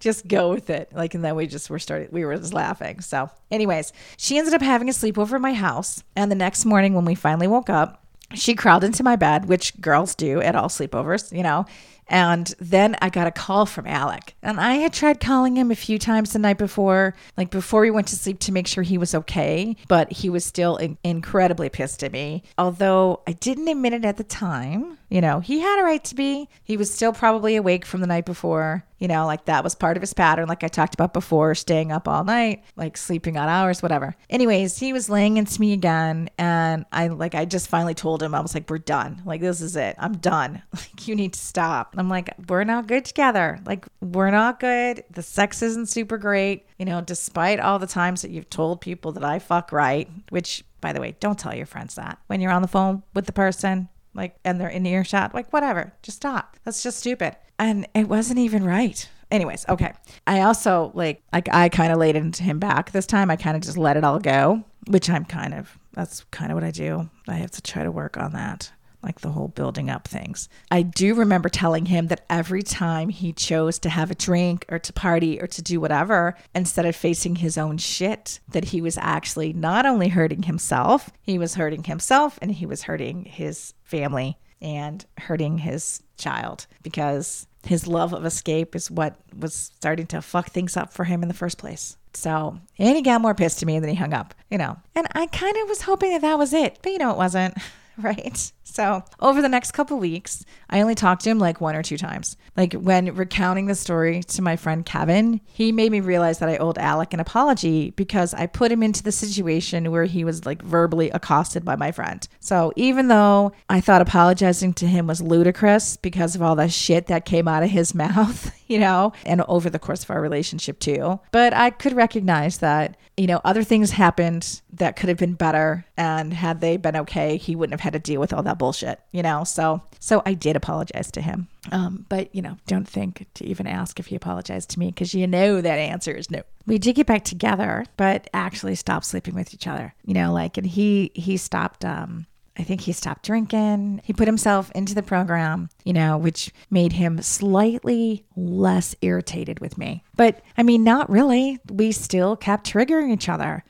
just 0.00 0.26
go 0.26 0.50
with 0.50 0.70
it. 0.70 0.92
Like, 0.94 1.14
and 1.14 1.24
then 1.24 1.34
we 1.34 1.46
just 1.46 1.70
were 1.70 1.78
started, 1.78 2.12
we 2.12 2.24
were 2.24 2.36
just 2.36 2.54
laughing. 2.54 3.00
So, 3.00 3.30
anyways, 3.50 3.92
she 4.16 4.38
ended 4.38 4.54
up 4.54 4.62
having 4.62 4.88
a 4.88 4.92
sleepover 4.92 5.34
at 5.34 5.40
my 5.40 5.54
house. 5.54 6.02
And 6.16 6.30
the 6.30 6.36
next 6.36 6.64
morning, 6.64 6.94
when 6.94 7.04
we 7.04 7.14
finally 7.14 7.46
woke 7.46 7.70
up, 7.70 8.01
she 8.34 8.54
crawled 8.54 8.84
into 8.84 9.02
my 9.02 9.16
bed, 9.16 9.46
which 9.46 9.80
girls 9.80 10.14
do 10.14 10.40
at 10.40 10.54
all 10.54 10.68
sleepovers, 10.68 11.34
you 11.36 11.42
know, 11.42 11.66
and 12.08 12.54
then 12.58 12.96
I 13.00 13.08
got 13.08 13.26
a 13.26 13.30
call 13.30 13.64
from 13.64 13.86
Alec. 13.86 14.34
And 14.42 14.60
I 14.60 14.74
had 14.74 14.92
tried 14.92 15.18
calling 15.18 15.56
him 15.56 15.70
a 15.70 15.76
few 15.76 15.98
times 15.98 16.32
the 16.32 16.38
night 16.38 16.58
before, 16.58 17.14
like 17.36 17.50
before 17.50 17.80
we 17.80 17.90
went 17.90 18.08
to 18.08 18.16
sleep 18.16 18.38
to 18.40 18.52
make 18.52 18.66
sure 18.66 18.82
he 18.82 18.98
was 18.98 19.14
okay. 19.14 19.76
But 19.88 20.12
he 20.12 20.28
was 20.28 20.44
still 20.44 20.76
in- 20.76 20.98
incredibly 21.02 21.70
pissed 21.70 22.02
at 22.04 22.12
me. 22.12 22.42
Although 22.58 23.22
I 23.26 23.32
didn't 23.32 23.68
admit 23.68 23.94
it 23.94 24.04
at 24.04 24.18
the 24.18 24.24
time. 24.24 24.98
You 25.12 25.20
know, 25.20 25.40
he 25.40 25.60
had 25.60 25.78
a 25.78 25.84
right 25.84 26.02
to 26.04 26.14
be. 26.14 26.48
He 26.64 26.78
was 26.78 26.92
still 26.92 27.12
probably 27.12 27.56
awake 27.56 27.84
from 27.84 28.00
the 28.00 28.06
night 28.06 28.24
before. 28.24 28.86
You 28.98 29.08
know, 29.08 29.26
like 29.26 29.44
that 29.44 29.62
was 29.62 29.74
part 29.74 29.98
of 29.98 30.00
his 30.00 30.14
pattern, 30.14 30.48
like 30.48 30.64
I 30.64 30.68
talked 30.68 30.94
about 30.94 31.12
before, 31.12 31.54
staying 31.54 31.92
up 31.92 32.08
all 32.08 32.24
night, 32.24 32.64
like 32.76 32.96
sleeping 32.96 33.36
on 33.36 33.46
hours, 33.46 33.82
whatever. 33.82 34.16
Anyways, 34.30 34.78
he 34.78 34.94
was 34.94 35.10
laying 35.10 35.36
into 35.36 35.60
me 35.60 35.74
again. 35.74 36.30
And 36.38 36.86
I, 36.92 37.08
like, 37.08 37.34
I 37.34 37.44
just 37.44 37.68
finally 37.68 37.92
told 37.92 38.22
him, 38.22 38.34
I 38.34 38.40
was 38.40 38.54
like, 38.54 38.70
we're 38.70 38.78
done. 38.78 39.20
Like, 39.26 39.42
this 39.42 39.60
is 39.60 39.76
it. 39.76 39.96
I'm 39.98 40.16
done. 40.16 40.62
Like, 40.72 41.06
you 41.06 41.14
need 41.14 41.34
to 41.34 41.38
stop. 41.38 41.94
I'm 41.98 42.08
like, 42.08 42.30
we're 42.48 42.64
not 42.64 42.86
good 42.86 43.04
together. 43.04 43.60
Like, 43.66 43.86
we're 44.00 44.30
not 44.30 44.60
good. 44.60 45.04
The 45.10 45.22
sex 45.22 45.62
isn't 45.62 45.90
super 45.90 46.16
great. 46.16 46.66
You 46.78 46.86
know, 46.86 47.02
despite 47.02 47.60
all 47.60 47.78
the 47.78 47.86
times 47.86 48.22
that 48.22 48.30
you've 48.30 48.50
told 48.50 48.80
people 48.80 49.12
that 49.12 49.24
I 49.24 49.38
fuck 49.38 49.72
right, 49.72 50.08
which, 50.30 50.64
by 50.80 50.92
the 50.92 51.00
way, 51.00 51.16
don't 51.20 51.38
tell 51.38 51.54
your 51.54 51.66
friends 51.66 51.96
that 51.96 52.18
when 52.28 52.40
you're 52.40 52.50
on 52.50 52.62
the 52.62 52.68
phone 52.68 53.02
with 53.14 53.26
the 53.26 53.32
person, 53.32 53.88
like, 54.14 54.36
and 54.44 54.60
they're 54.60 54.68
in 54.68 54.86
earshot, 54.86 55.34
like, 55.34 55.52
whatever, 55.52 55.92
just 56.02 56.16
stop. 56.16 56.56
That's 56.64 56.82
just 56.82 56.98
stupid. 56.98 57.36
And 57.58 57.86
it 57.94 58.08
wasn't 58.08 58.38
even 58.38 58.64
right. 58.64 59.08
Anyways, 59.30 59.64
okay. 59.68 59.92
I 60.26 60.42
also, 60.42 60.90
like, 60.94 61.22
like 61.32 61.48
I 61.52 61.68
kind 61.68 61.92
of 61.92 61.98
laid 61.98 62.16
into 62.16 62.42
him 62.42 62.58
back 62.58 62.90
this 62.90 63.06
time. 63.06 63.30
I 63.30 63.36
kind 63.36 63.56
of 63.56 63.62
just 63.62 63.78
let 63.78 63.96
it 63.96 64.04
all 64.04 64.18
go, 64.18 64.62
which 64.88 65.08
I'm 65.08 65.24
kind 65.24 65.54
of, 65.54 65.78
that's 65.92 66.24
kind 66.30 66.50
of 66.50 66.56
what 66.56 66.64
I 66.64 66.70
do. 66.70 67.08
I 67.28 67.36
have 67.36 67.50
to 67.52 67.62
try 67.62 67.82
to 67.82 67.90
work 67.90 68.18
on 68.18 68.32
that 68.32 68.70
like 69.02 69.20
the 69.20 69.30
whole 69.30 69.48
building 69.48 69.90
up 69.90 70.06
things. 70.06 70.48
I 70.70 70.82
do 70.82 71.14
remember 71.14 71.48
telling 71.48 71.86
him 71.86 72.06
that 72.08 72.24
every 72.30 72.62
time 72.62 73.08
he 73.08 73.32
chose 73.32 73.78
to 73.80 73.88
have 73.88 74.10
a 74.10 74.14
drink 74.14 74.64
or 74.68 74.78
to 74.78 74.92
party 74.92 75.40
or 75.40 75.46
to 75.48 75.62
do 75.62 75.80
whatever, 75.80 76.36
instead 76.54 76.86
of 76.86 76.94
facing 76.94 77.36
his 77.36 77.58
own 77.58 77.78
shit, 77.78 78.40
that 78.48 78.66
he 78.66 78.80
was 78.80 78.98
actually 78.98 79.52
not 79.52 79.86
only 79.86 80.08
hurting 80.08 80.44
himself, 80.44 81.10
he 81.22 81.38
was 81.38 81.54
hurting 81.54 81.84
himself 81.84 82.38
and 82.40 82.52
he 82.52 82.66
was 82.66 82.84
hurting 82.84 83.24
his 83.24 83.74
family 83.82 84.38
and 84.60 85.04
hurting 85.18 85.58
his 85.58 86.02
child 86.16 86.66
because 86.82 87.46
his 87.66 87.86
love 87.86 88.12
of 88.12 88.24
escape 88.24 88.74
is 88.74 88.90
what 88.90 89.16
was 89.36 89.54
starting 89.54 90.06
to 90.06 90.22
fuck 90.22 90.50
things 90.50 90.76
up 90.76 90.92
for 90.92 91.04
him 91.04 91.22
in 91.22 91.28
the 91.28 91.34
first 91.34 91.58
place. 91.58 91.96
So, 92.14 92.58
and 92.78 92.96
he 92.96 93.02
got 93.02 93.20
more 93.20 93.34
pissed 93.34 93.62
at 93.62 93.66
me 93.66 93.76
and 93.76 93.84
then 93.84 93.90
he 93.90 93.96
hung 93.96 94.12
up, 94.12 94.34
you 94.50 94.58
know. 94.58 94.76
And 94.94 95.06
I 95.12 95.26
kind 95.26 95.56
of 95.56 95.68
was 95.68 95.82
hoping 95.82 96.10
that 96.12 96.22
that 96.22 96.38
was 96.38 96.52
it, 96.52 96.78
but 96.82 96.92
you 96.92 96.98
know, 96.98 97.10
it 97.10 97.16
wasn't. 97.16 97.56
right? 98.02 98.52
So, 98.64 99.04
over 99.20 99.42
the 99.42 99.48
next 99.50 99.72
couple 99.72 99.98
weeks, 99.98 100.46
I 100.70 100.80
only 100.80 100.94
talked 100.94 101.24
to 101.24 101.30
him 101.30 101.38
like 101.38 101.60
one 101.60 101.76
or 101.76 101.82
two 101.82 101.98
times. 101.98 102.36
Like 102.56 102.72
when 102.72 103.14
recounting 103.14 103.66
the 103.66 103.74
story 103.74 104.22
to 104.22 104.40
my 104.40 104.56
friend 104.56 104.86
Kevin, 104.86 105.42
he 105.44 105.72
made 105.72 105.92
me 105.92 106.00
realize 106.00 106.38
that 106.38 106.48
I 106.48 106.56
owed 106.56 106.78
Alec 106.78 107.12
an 107.12 107.20
apology 107.20 107.90
because 107.90 108.32
I 108.32 108.46
put 108.46 108.72
him 108.72 108.82
into 108.82 109.02
the 109.02 109.12
situation 109.12 109.90
where 109.90 110.04
he 110.04 110.24
was 110.24 110.46
like 110.46 110.62
verbally 110.62 111.10
accosted 111.10 111.64
by 111.64 111.76
my 111.76 111.92
friend. 111.92 112.26
So, 112.40 112.72
even 112.76 113.08
though 113.08 113.52
I 113.68 113.80
thought 113.80 114.00
apologizing 114.00 114.72
to 114.74 114.86
him 114.86 115.06
was 115.06 115.20
ludicrous 115.20 115.98
because 115.98 116.34
of 116.34 116.40
all 116.40 116.56
the 116.56 116.68
shit 116.68 117.08
that 117.08 117.26
came 117.26 117.48
out 117.48 117.62
of 117.62 117.70
his 117.70 117.94
mouth, 118.02 118.54
you 118.68 118.78
know, 118.78 119.12
and 119.26 119.42
over 119.48 119.68
the 119.68 119.78
course 119.78 120.02
of 120.02 120.10
our 120.10 120.20
relationship 120.20 120.78
too, 120.78 121.20
but 121.30 121.52
I 121.52 121.70
could 121.70 121.92
recognize 121.92 122.58
that, 122.58 122.96
you 123.16 123.26
know, 123.26 123.40
other 123.44 123.62
things 123.62 123.90
happened 123.90 124.62
that 124.72 124.96
could 124.96 125.08
have 125.08 125.18
been 125.18 125.34
better 125.34 125.84
and 125.96 126.32
had 126.32 126.60
they 126.60 126.76
been 126.76 126.96
okay, 126.96 127.36
he 127.36 127.54
wouldn't 127.54 127.78
have 127.78 127.80
had 127.80 127.92
to 127.92 127.98
deal 127.98 128.20
with 128.20 128.32
all 128.32 128.42
that 128.42 128.58
bullshit, 128.58 129.00
you 129.12 129.22
know? 129.22 129.44
So, 129.44 129.82
so 130.00 130.22
I 130.24 130.34
did 130.34 130.56
apologize 130.56 131.10
to 131.12 131.20
him. 131.20 131.48
Um, 131.70 132.06
but, 132.08 132.34
you 132.34 132.40
know, 132.40 132.56
don't 132.66 132.88
think 132.88 133.26
to 133.34 133.46
even 133.46 133.66
ask 133.66 134.00
if 134.00 134.06
he 134.06 134.16
apologized 134.16 134.70
to 134.70 134.78
me 134.78 134.86
because 134.86 135.14
you 135.14 135.26
know 135.26 135.60
that 135.60 135.78
answer 135.78 136.12
is 136.12 136.30
no. 136.30 136.42
We 136.66 136.78
did 136.78 136.94
get 136.94 137.06
back 137.06 137.24
together, 137.24 137.84
but 137.96 138.30
actually 138.32 138.76
stopped 138.76 139.04
sleeping 139.04 139.34
with 139.34 139.52
each 139.52 139.66
other, 139.66 139.94
you 140.04 140.14
know, 140.14 140.32
like, 140.32 140.56
and 140.56 140.66
he, 140.66 141.10
he 141.14 141.36
stopped, 141.36 141.84
um, 141.84 142.26
I 142.58 142.64
think 142.64 142.82
he 142.82 142.92
stopped 142.92 143.24
drinking. 143.24 144.02
He 144.04 144.12
put 144.12 144.28
himself 144.28 144.70
into 144.72 144.94
the 144.94 145.02
program, 145.02 145.70
you 145.84 145.92
know, 145.92 146.18
which 146.18 146.52
made 146.70 146.92
him 146.92 147.22
slightly 147.22 148.24
less 148.36 148.94
irritated 149.00 149.60
with 149.60 149.78
me. 149.78 150.04
But 150.16 150.42
I 150.58 150.62
mean, 150.62 150.84
not 150.84 151.08
really. 151.08 151.58
We 151.70 151.92
still 151.92 152.36
kept 152.36 152.70
triggering 152.70 153.10
each 153.10 153.28
other. 153.28 153.64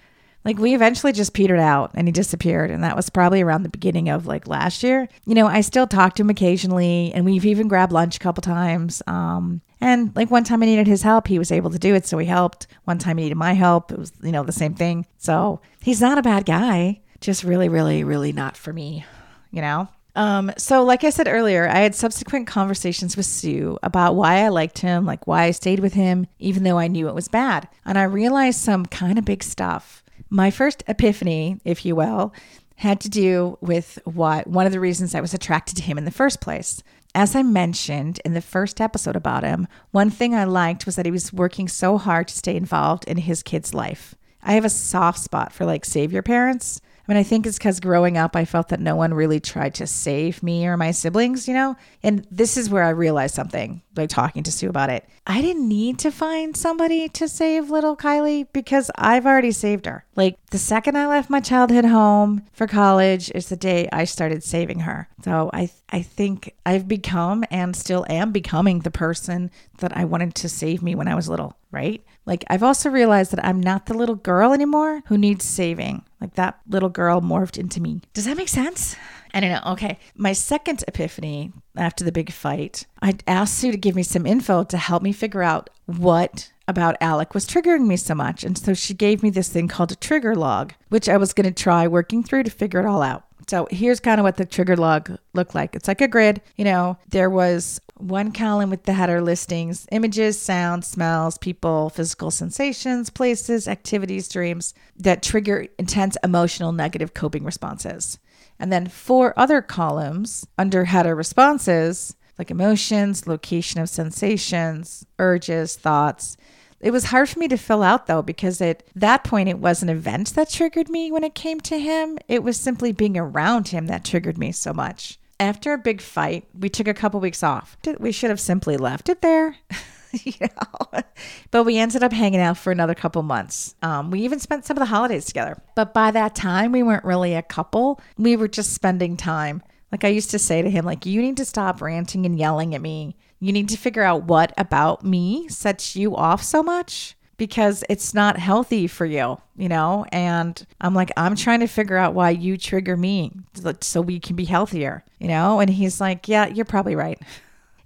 Like 0.45 0.59
we 0.59 0.75
eventually 0.75 1.13
just 1.13 1.35
petered 1.35 1.61
out 1.61 1.93
and 1.95 2.09
he 2.09 2.13
disappeared. 2.13 2.71
And 2.71 2.83
that 2.83 2.97
was 2.97 3.09
probably 3.11 3.43
around 3.43 3.63
the 3.63 3.69
beginning 3.69 4.09
of 4.09 4.27
like 4.27 4.49
last 4.49 4.83
year. 4.83 5.09
You 5.27 5.37
know, 5.37 5.47
I 5.47 5.61
still 5.61 5.87
talk 5.87 6.15
to 6.15 6.23
him 6.23 6.31
occasionally 6.31 7.13
and 7.15 7.25
we've 7.25 7.47
even 7.47 7.69
grabbed 7.69 7.93
lunch 7.93 8.17
a 8.17 8.21
couple 8.21 8.43
times. 8.43 9.03
Um, 9.07 9.61
and 9.81 10.15
like 10.17 10.31
one 10.31 10.45
time 10.45 10.63
I 10.63 10.67
needed 10.67 10.89
his 10.89 11.03
help, 11.03 11.29
he 11.29 11.39
was 11.39 11.53
able 11.53 11.71
to 11.71 11.79
do 11.79 11.95
it. 11.95 12.07
So 12.07 12.19
he 12.19 12.27
helped. 12.27 12.67
One 12.85 12.99
time 12.99 13.19
he 13.19 13.25
needed 13.25 13.37
my 13.37 13.53
help. 13.53 13.93
It 13.93 13.99
was, 13.99 14.13
you 14.23 14.33
know, 14.33 14.43
the 14.43 14.53
same 14.53 14.75
thing. 14.75 15.07
So 15.19 15.61
he's 15.81 16.01
not 16.01 16.19
a 16.19 16.23
bad 16.23 16.45
guy, 16.45 17.01
just 17.23 17.45
really, 17.45 17.69
really, 17.69 18.05
really 18.05 18.33
not 18.33 18.57
for 18.57 18.73
me, 18.73 19.05
you 19.51 19.63
know? 19.63 19.89
Um, 20.15 20.53
so 20.59 20.85
like 20.85 21.05
I 21.05 21.11
said 21.11 21.29
earlier, 21.29 21.67
I 21.69 21.79
had 21.79 21.95
subsequent 21.95 22.47
conversations 22.47 23.17
with 23.17 23.25
Sue 23.25 23.79
about 23.83 24.15
why 24.15 24.45
I 24.45 24.49
liked 24.49 24.81
him, 24.81 25.07
like 25.07 25.27
why 25.27 25.45
I 25.45 25.53
stayed 25.53 25.81
with 25.81 25.95
him, 25.95 26.27
even 26.39 26.65
though 26.65 26.79
I 26.79 26.89
knew 26.89 27.09
it 27.09 27.15
was 27.15 27.29
bad. 27.29 27.69
And 27.87 27.97
I 27.97 28.03
realized 28.03 28.61
some 28.61 28.85
kind 28.85 29.19
of 29.19 29.25
big 29.25 29.43
stuff. 29.43 30.05
My 30.29 30.51
first 30.51 30.83
epiphany, 30.87 31.61
if 31.65 31.85
you 31.87 31.97
will, 31.97 32.35
had 32.77 33.01
to 33.01 33.09
do 33.09 33.57
with 33.61 33.99
what 34.05 34.47
one 34.47 34.67
of 34.67 34.73
the 34.73 34.81
reasons 34.81 35.15
I 35.15 35.21
was 35.21 35.33
attracted 35.33 35.77
to 35.77 35.83
him 35.83 35.97
in 35.97 36.05
the 36.05 36.11
first 36.11 36.41
place. 36.41 36.83
As 37.15 37.37
I 37.37 37.43
mentioned 37.43 38.21
in 38.25 38.35
the 38.35 38.41
first 38.41 38.81
episode 38.81 39.17
about 39.17 39.45
him, 39.45 39.69
one 39.91 40.11
thing 40.11 40.35
I 40.35 40.45
liked 40.45 40.87
was 40.87 40.97
that 40.97 41.05
he 41.05 41.13
was 41.13 41.33
working 41.33 41.69
so 41.69 41.99
hard 41.99 42.29
to 42.29 42.37
stay 42.37 42.57
involved 42.57 43.05
in 43.07 43.19
his 43.19 43.43
kid's 43.43 43.75
life. 43.75 44.15
I 44.43 44.55
have 44.55 44.65
a 44.65 44.71
soft 44.71 45.21
spot 45.21 45.53
for 45.53 45.65
like 45.65 45.85
savior 45.85 46.23
parents. 46.23 46.81
I 47.07 47.13
mean, 47.13 47.19
I 47.19 47.25
think 47.25 47.47
it's 47.47 47.59
because 47.59 47.81
growing 47.81 48.17
up, 48.17 48.37
I 48.37 48.45
felt 48.45 48.69
that 48.69 48.81
no 48.81 48.95
one 48.95 49.13
really 49.13 49.41
tried 49.41 49.75
to 49.77 49.87
save 49.87 50.43
me 50.43 50.67
or 50.67 50.77
my 50.77 50.93
siblings, 50.93 51.49
you 51.49 51.55
know? 51.55 51.77
And 52.03 52.27
this 52.31 52.57
is 52.57 52.71
where 52.71 52.85
I 52.85 52.91
realized 52.91 53.35
something, 53.35 53.83
like 53.97 54.09
talking 54.09 54.45
to 54.45 54.53
Sue 54.53 54.69
about 54.69 54.91
it. 54.91 55.09
I 55.27 55.41
didn't 55.41 55.69
need 55.69 55.99
to 56.01 56.13
find 56.13 56.57
somebody 56.57 57.09
to 57.09 57.29
save 57.29 57.71
little 57.71 57.97
Kylie 57.97 58.47
because 58.53 58.91
I've 58.97 59.27
already 59.27 59.51
saved 59.51 59.87
her. 59.87 60.05
Like 60.15 60.37
the 60.51 60.59
second 60.59 60.97
I 60.97 61.07
left 61.07 61.31
my 61.31 61.41
childhood 61.41 61.87
home 61.87 62.43
for 62.53 62.67
college 62.67 63.31
is 63.35 63.49
the 63.49 63.57
day 63.57 63.89
I 63.93 64.05
started 64.05 64.43
saving 64.43 64.81
her. 64.81 65.09
So 65.25 65.51
I, 65.53 65.71
I 65.91 66.03
think 66.03 66.55
I've 66.67 66.87
become 66.87 67.45
and 67.51 67.75
still 67.75 68.05
am 68.09 68.31
becoming 68.33 68.81
the 68.81 68.91
person 68.91 69.51
that 69.79 69.97
I 69.97 70.05
wanted 70.05 70.35
to 70.37 70.49
save 70.49 70.83
me 70.83 70.95
when 70.95 71.09
I 71.09 71.15
was 71.15 71.29
little, 71.29 71.57
right? 71.71 72.03
Like 72.27 72.45
I've 72.49 72.63
also 72.63 72.91
realized 72.91 73.33
that 73.33 73.45
I'm 73.45 73.61
not 73.61 73.87
the 73.87 73.95
little 73.95 74.15
girl 74.15 74.53
anymore 74.53 75.03
who 75.07 75.17
needs 75.17 75.45
saving. 75.45 76.05
Like 76.21 76.35
that 76.35 76.61
little 76.69 76.91
girl 76.91 77.21
morphed 77.21 77.59
into 77.59 77.81
me. 77.81 78.03
Does 78.13 78.27
that 78.27 78.37
make 78.37 78.49
sense? 78.49 78.97
I 79.35 79.41
don't 79.41 79.51
know. 79.51 79.73
Okay. 79.73 79.99
My 80.15 80.33
second 80.33 80.85
epiphany 80.87 81.53
after 81.77 82.05
the 82.05 82.13
big 82.13 82.31
fight, 82.31 82.87
I 83.01 83.15
asked 83.27 83.55
Sue 83.55 83.73
to 83.73 83.79
give 83.79 83.95
me 83.95 84.03
some 84.03 84.27
info 84.27 84.65
to 84.65 84.77
help 84.77 85.03
me 85.03 85.13
figure 85.13 85.43
out 85.43 85.71
what 85.87 86.53
about 86.69 86.97
Alec 87.01 87.35
was 87.35 87.47
triggering 87.47 87.87
me 87.87 87.97
so 87.97 88.15
much. 88.15 88.45
And 88.45 88.57
so 88.57 88.75
she 88.75 88.95
gave 88.95 89.23
me 89.23 89.31
this 89.31 89.49
thing 89.49 89.69
called 89.69 89.93
a 89.93 89.97
trigger 89.97 90.35
log, 90.35 90.75
which 90.91 91.09
I 91.09 91.17
was 91.17 91.33
going 91.33 91.53
to 91.53 91.63
try 91.63 91.87
working 91.87 92.23
through 92.23 92.45
to 92.45 92.51
figure 92.51 92.81
it 92.81 92.87
all 92.87 93.03
out. 93.03 93.25
So 93.49 93.67
here's 93.71 94.01
kind 94.01 94.21
of 94.21 94.25
what 94.25 94.37
the 94.37 94.45
trigger 94.45 94.77
log 94.77 95.19
looked 95.35 95.55
like. 95.55 95.75
It's 95.75 95.89
like 95.89 96.01
a 96.01 96.09
grid. 96.09 96.41
You 96.57 96.65
know, 96.65 96.99
there 97.09 97.31
was 97.31 97.81
one 97.97 98.33
column 98.33 98.71
with 98.71 98.85
the 98.85 98.93
header 98.93 99.21
listings 99.21 99.87
images, 99.93 100.41
sounds, 100.41 100.87
smells, 100.87 101.39
people, 101.39 101.91
physical 101.91 102.31
sensations, 102.31 103.11
places, 103.11 103.67
activities, 103.67 104.29
dreams 104.29 104.75
that 104.97 105.23
trigger 105.23 105.67
intense 105.79 106.17
emotional 106.23 106.73
negative 106.73 107.15
coping 107.15 107.45
responses. 107.45 108.19
And 108.63 108.73
then 108.73 108.87
four 108.87 109.35
other 109.37 109.61
columns 109.61 110.47
under 110.57 110.85
header 110.85 111.17
responses 111.17 112.15
like 112.39 112.49
emotions, 112.51 113.27
location 113.27 113.81
of 113.81 113.89
sensations, 113.89 115.05
urges, 115.19 115.75
thoughts. 115.75 116.37
It 116.81 116.93
was 116.93 117.07
hard 117.07 117.29
for 117.29 117.41
me 117.41 117.49
to 117.49 117.57
fill 117.57 117.83
out 117.83 118.07
though 118.07 118.23
because 118.23 118.61
at 118.61 118.85
that 118.95 119.25
point 119.25 119.49
it 119.49 119.59
was 119.59 119.83
an 119.83 119.89
event 119.89 120.35
that 120.35 120.49
triggered 120.49 120.89
me 120.89 121.11
when 121.11 121.25
it 121.25 121.35
came 121.35 121.59
to 121.61 121.79
him. 121.79 122.19
It 122.29 122.45
was 122.45 122.57
simply 122.57 122.93
being 122.93 123.19
around 123.19 123.69
him 123.69 123.89
that 123.89 124.05
triggered 124.05 124.39
me 124.39 124.53
so 124.53 124.73
much. 124.73 125.19
After 125.41 125.73
a 125.73 125.79
big 125.79 126.01
fight, 126.01 126.47
we 126.57 126.69
took 126.69 126.87
a 126.87 126.95
couple 126.95 127.19
weeks 127.19 127.43
off. 127.43 127.77
We 127.99 128.13
should 128.13 128.31
have 128.31 128.41
simply 128.41 128.77
left 128.77 129.09
it 129.09 129.23
there. 129.23 129.57
you 130.25 130.33
know, 130.41 131.03
but 131.51 131.65
we 131.65 131.79
ended 131.79 132.03
up 132.03 132.13
hanging 132.13 132.41
out 132.41 132.59
for 132.59 132.71
another 132.71 132.95
couple 132.95 133.23
months. 133.23 133.75
Um, 133.83 134.11
we 134.11 134.21
even 134.21 134.39
spent 134.39 134.65
some 134.67 134.77
of 134.77 134.81
the 134.81 134.87
holidays 134.87 135.25
together. 135.25 135.61
But 135.75 135.95
by 135.95 136.11
that 136.11 136.35
time, 136.35 136.73
we 136.73 136.83
weren't 136.83 137.05
really 137.05 137.35
a 137.35 137.43
couple. 137.43 138.01
We 138.19 138.37
were 138.37 138.49
just 138.49 138.75
spending 138.75 139.17
time 139.17 139.63
Like 139.91 140.05
I 140.05 140.09
used 140.09 140.31
to 140.31 140.39
say 140.39 140.63
to 140.63 140.71
him, 140.71 140.85
like, 140.87 141.05
you 141.07 141.21
need 141.21 141.37
to 141.37 141.45
stop 141.45 141.83
ranting 141.83 142.25
and 142.27 142.39
yelling 142.39 142.75
at 142.75 142.81
me. 142.81 143.17
You 143.41 143.53
need 143.53 143.69
to 143.71 143.77
figure 143.77 144.03
out 144.03 144.25
what 144.25 144.53
about 144.57 145.05
me 145.05 145.49
sets 145.49 145.95
you 145.97 146.17
off 146.17 146.43
so 146.43 146.63
much 146.63 147.17
because 147.37 147.85
it's 147.91 148.15
not 148.15 148.39
healthy 148.39 148.87
for 148.87 149.05
you, 149.05 149.39
you 149.57 149.69
know? 149.69 150.07
And 150.13 150.65
I'm 150.81 150.95
like, 150.95 151.11
I'm 151.17 151.35
trying 151.37 151.61
to 151.61 151.67
figure 151.67 151.97
out 151.97 152.15
why 152.15 152.31
you 152.31 152.57
trigger 152.57 152.97
me 152.97 153.33
so 153.81 154.01
we 154.01 154.21
can 154.21 154.37
be 154.37 154.45
healthier, 154.45 155.05
you 155.19 155.29
know? 155.29 155.61
And 155.61 155.69
he's 155.69 156.01
like, 156.01 156.29
yeah, 156.29 156.47
you're 156.47 156.65
probably 156.65 156.97
right. 156.97 157.21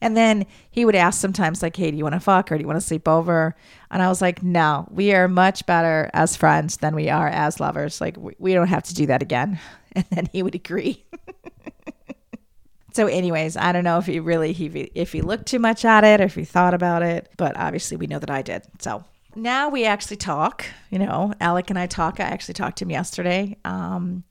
And 0.00 0.16
then 0.16 0.46
he 0.70 0.84
would 0.84 0.94
ask 0.94 1.20
sometimes, 1.20 1.62
like, 1.62 1.76
hey, 1.76 1.90
do 1.90 1.96
you 1.96 2.04
want 2.04 2.14
to 2.14 2.20
fuck 2.20 2.50
or 2.52 2.56
do 2.56 2.62
you 2.62 2.66
want 2.66 2.80
to 2.80 2.86
sleep 2.86 3.08
over? 3.08 3.54
And 3.90 4.02
I 4.02 4.08
was 4.08 4.20
like, 4.20 4.42
no, 4.42 4.86
we 4.90 5.14
are 5.14 5.28
much 5.28 5.64
better 5.66 6.10
as 6.12 6.36
friends 6.36 6.78
than 6.78 6.94
we 6.94 7.08
are 7.08 7.28
as 7.28 7.60
lovers. 7.60 8.00
Like, 8.00 8.16
we 8.38 8.54
don't 8.54 8.68
have 8.68 8.84
to 8.84 8.94
do 8.94 9.06
that 9.06 9.22
again. 9.22 9.58
And 9.96 10.04
then 10.10 10.28
he 10.30 10.42
would 10.42 10.54
agree. 10.54 11.06
so, 12.92 13.06
anyways, 13.06 13.56
I 13.56 13.72
don't 13.72 13.82
know 13.82 13.96
if 13.96 14.04
he 14.04 14.20
really, 14.20 14.52
he, 14.52 14.66
if 14.94 15.10
he 15.12 15.22
looked 15.22 15.46
too 15.46 15.58
much 15.58 15.86
at 15.86 16.04
it 16.04 16.20
or 16.20 16.24
if 16.24 16.34
he 16.34 16.44
thought 16.44 16.74
about 16.74 17.02
it, 17.02 17.30
but 17.38 17.56
obviously 17.56 17.96
we 17.96 18.06
know 18.06 18.18
that 18.18 18.28
I 18.28 18.42
did. 18.42 18.64
So, 18.78 19.06
now 19.34 19.70
we 19.70 19.86
actually 19.86 20.16
talk. 20.16 20.66
You 20.90 20.98
know, 20.98 21.32
Alec 21.40 21.70
and 21.70 21.78
I 21.78 21.86
talk. 21.86 22.20
I 22.20 22.24
actually 22.24 22.54
talked 22.54 22.76
to 22.78 22.84
him 22.84 22.90
yesterday. 22.90 23.56
Um, 23.64 24.24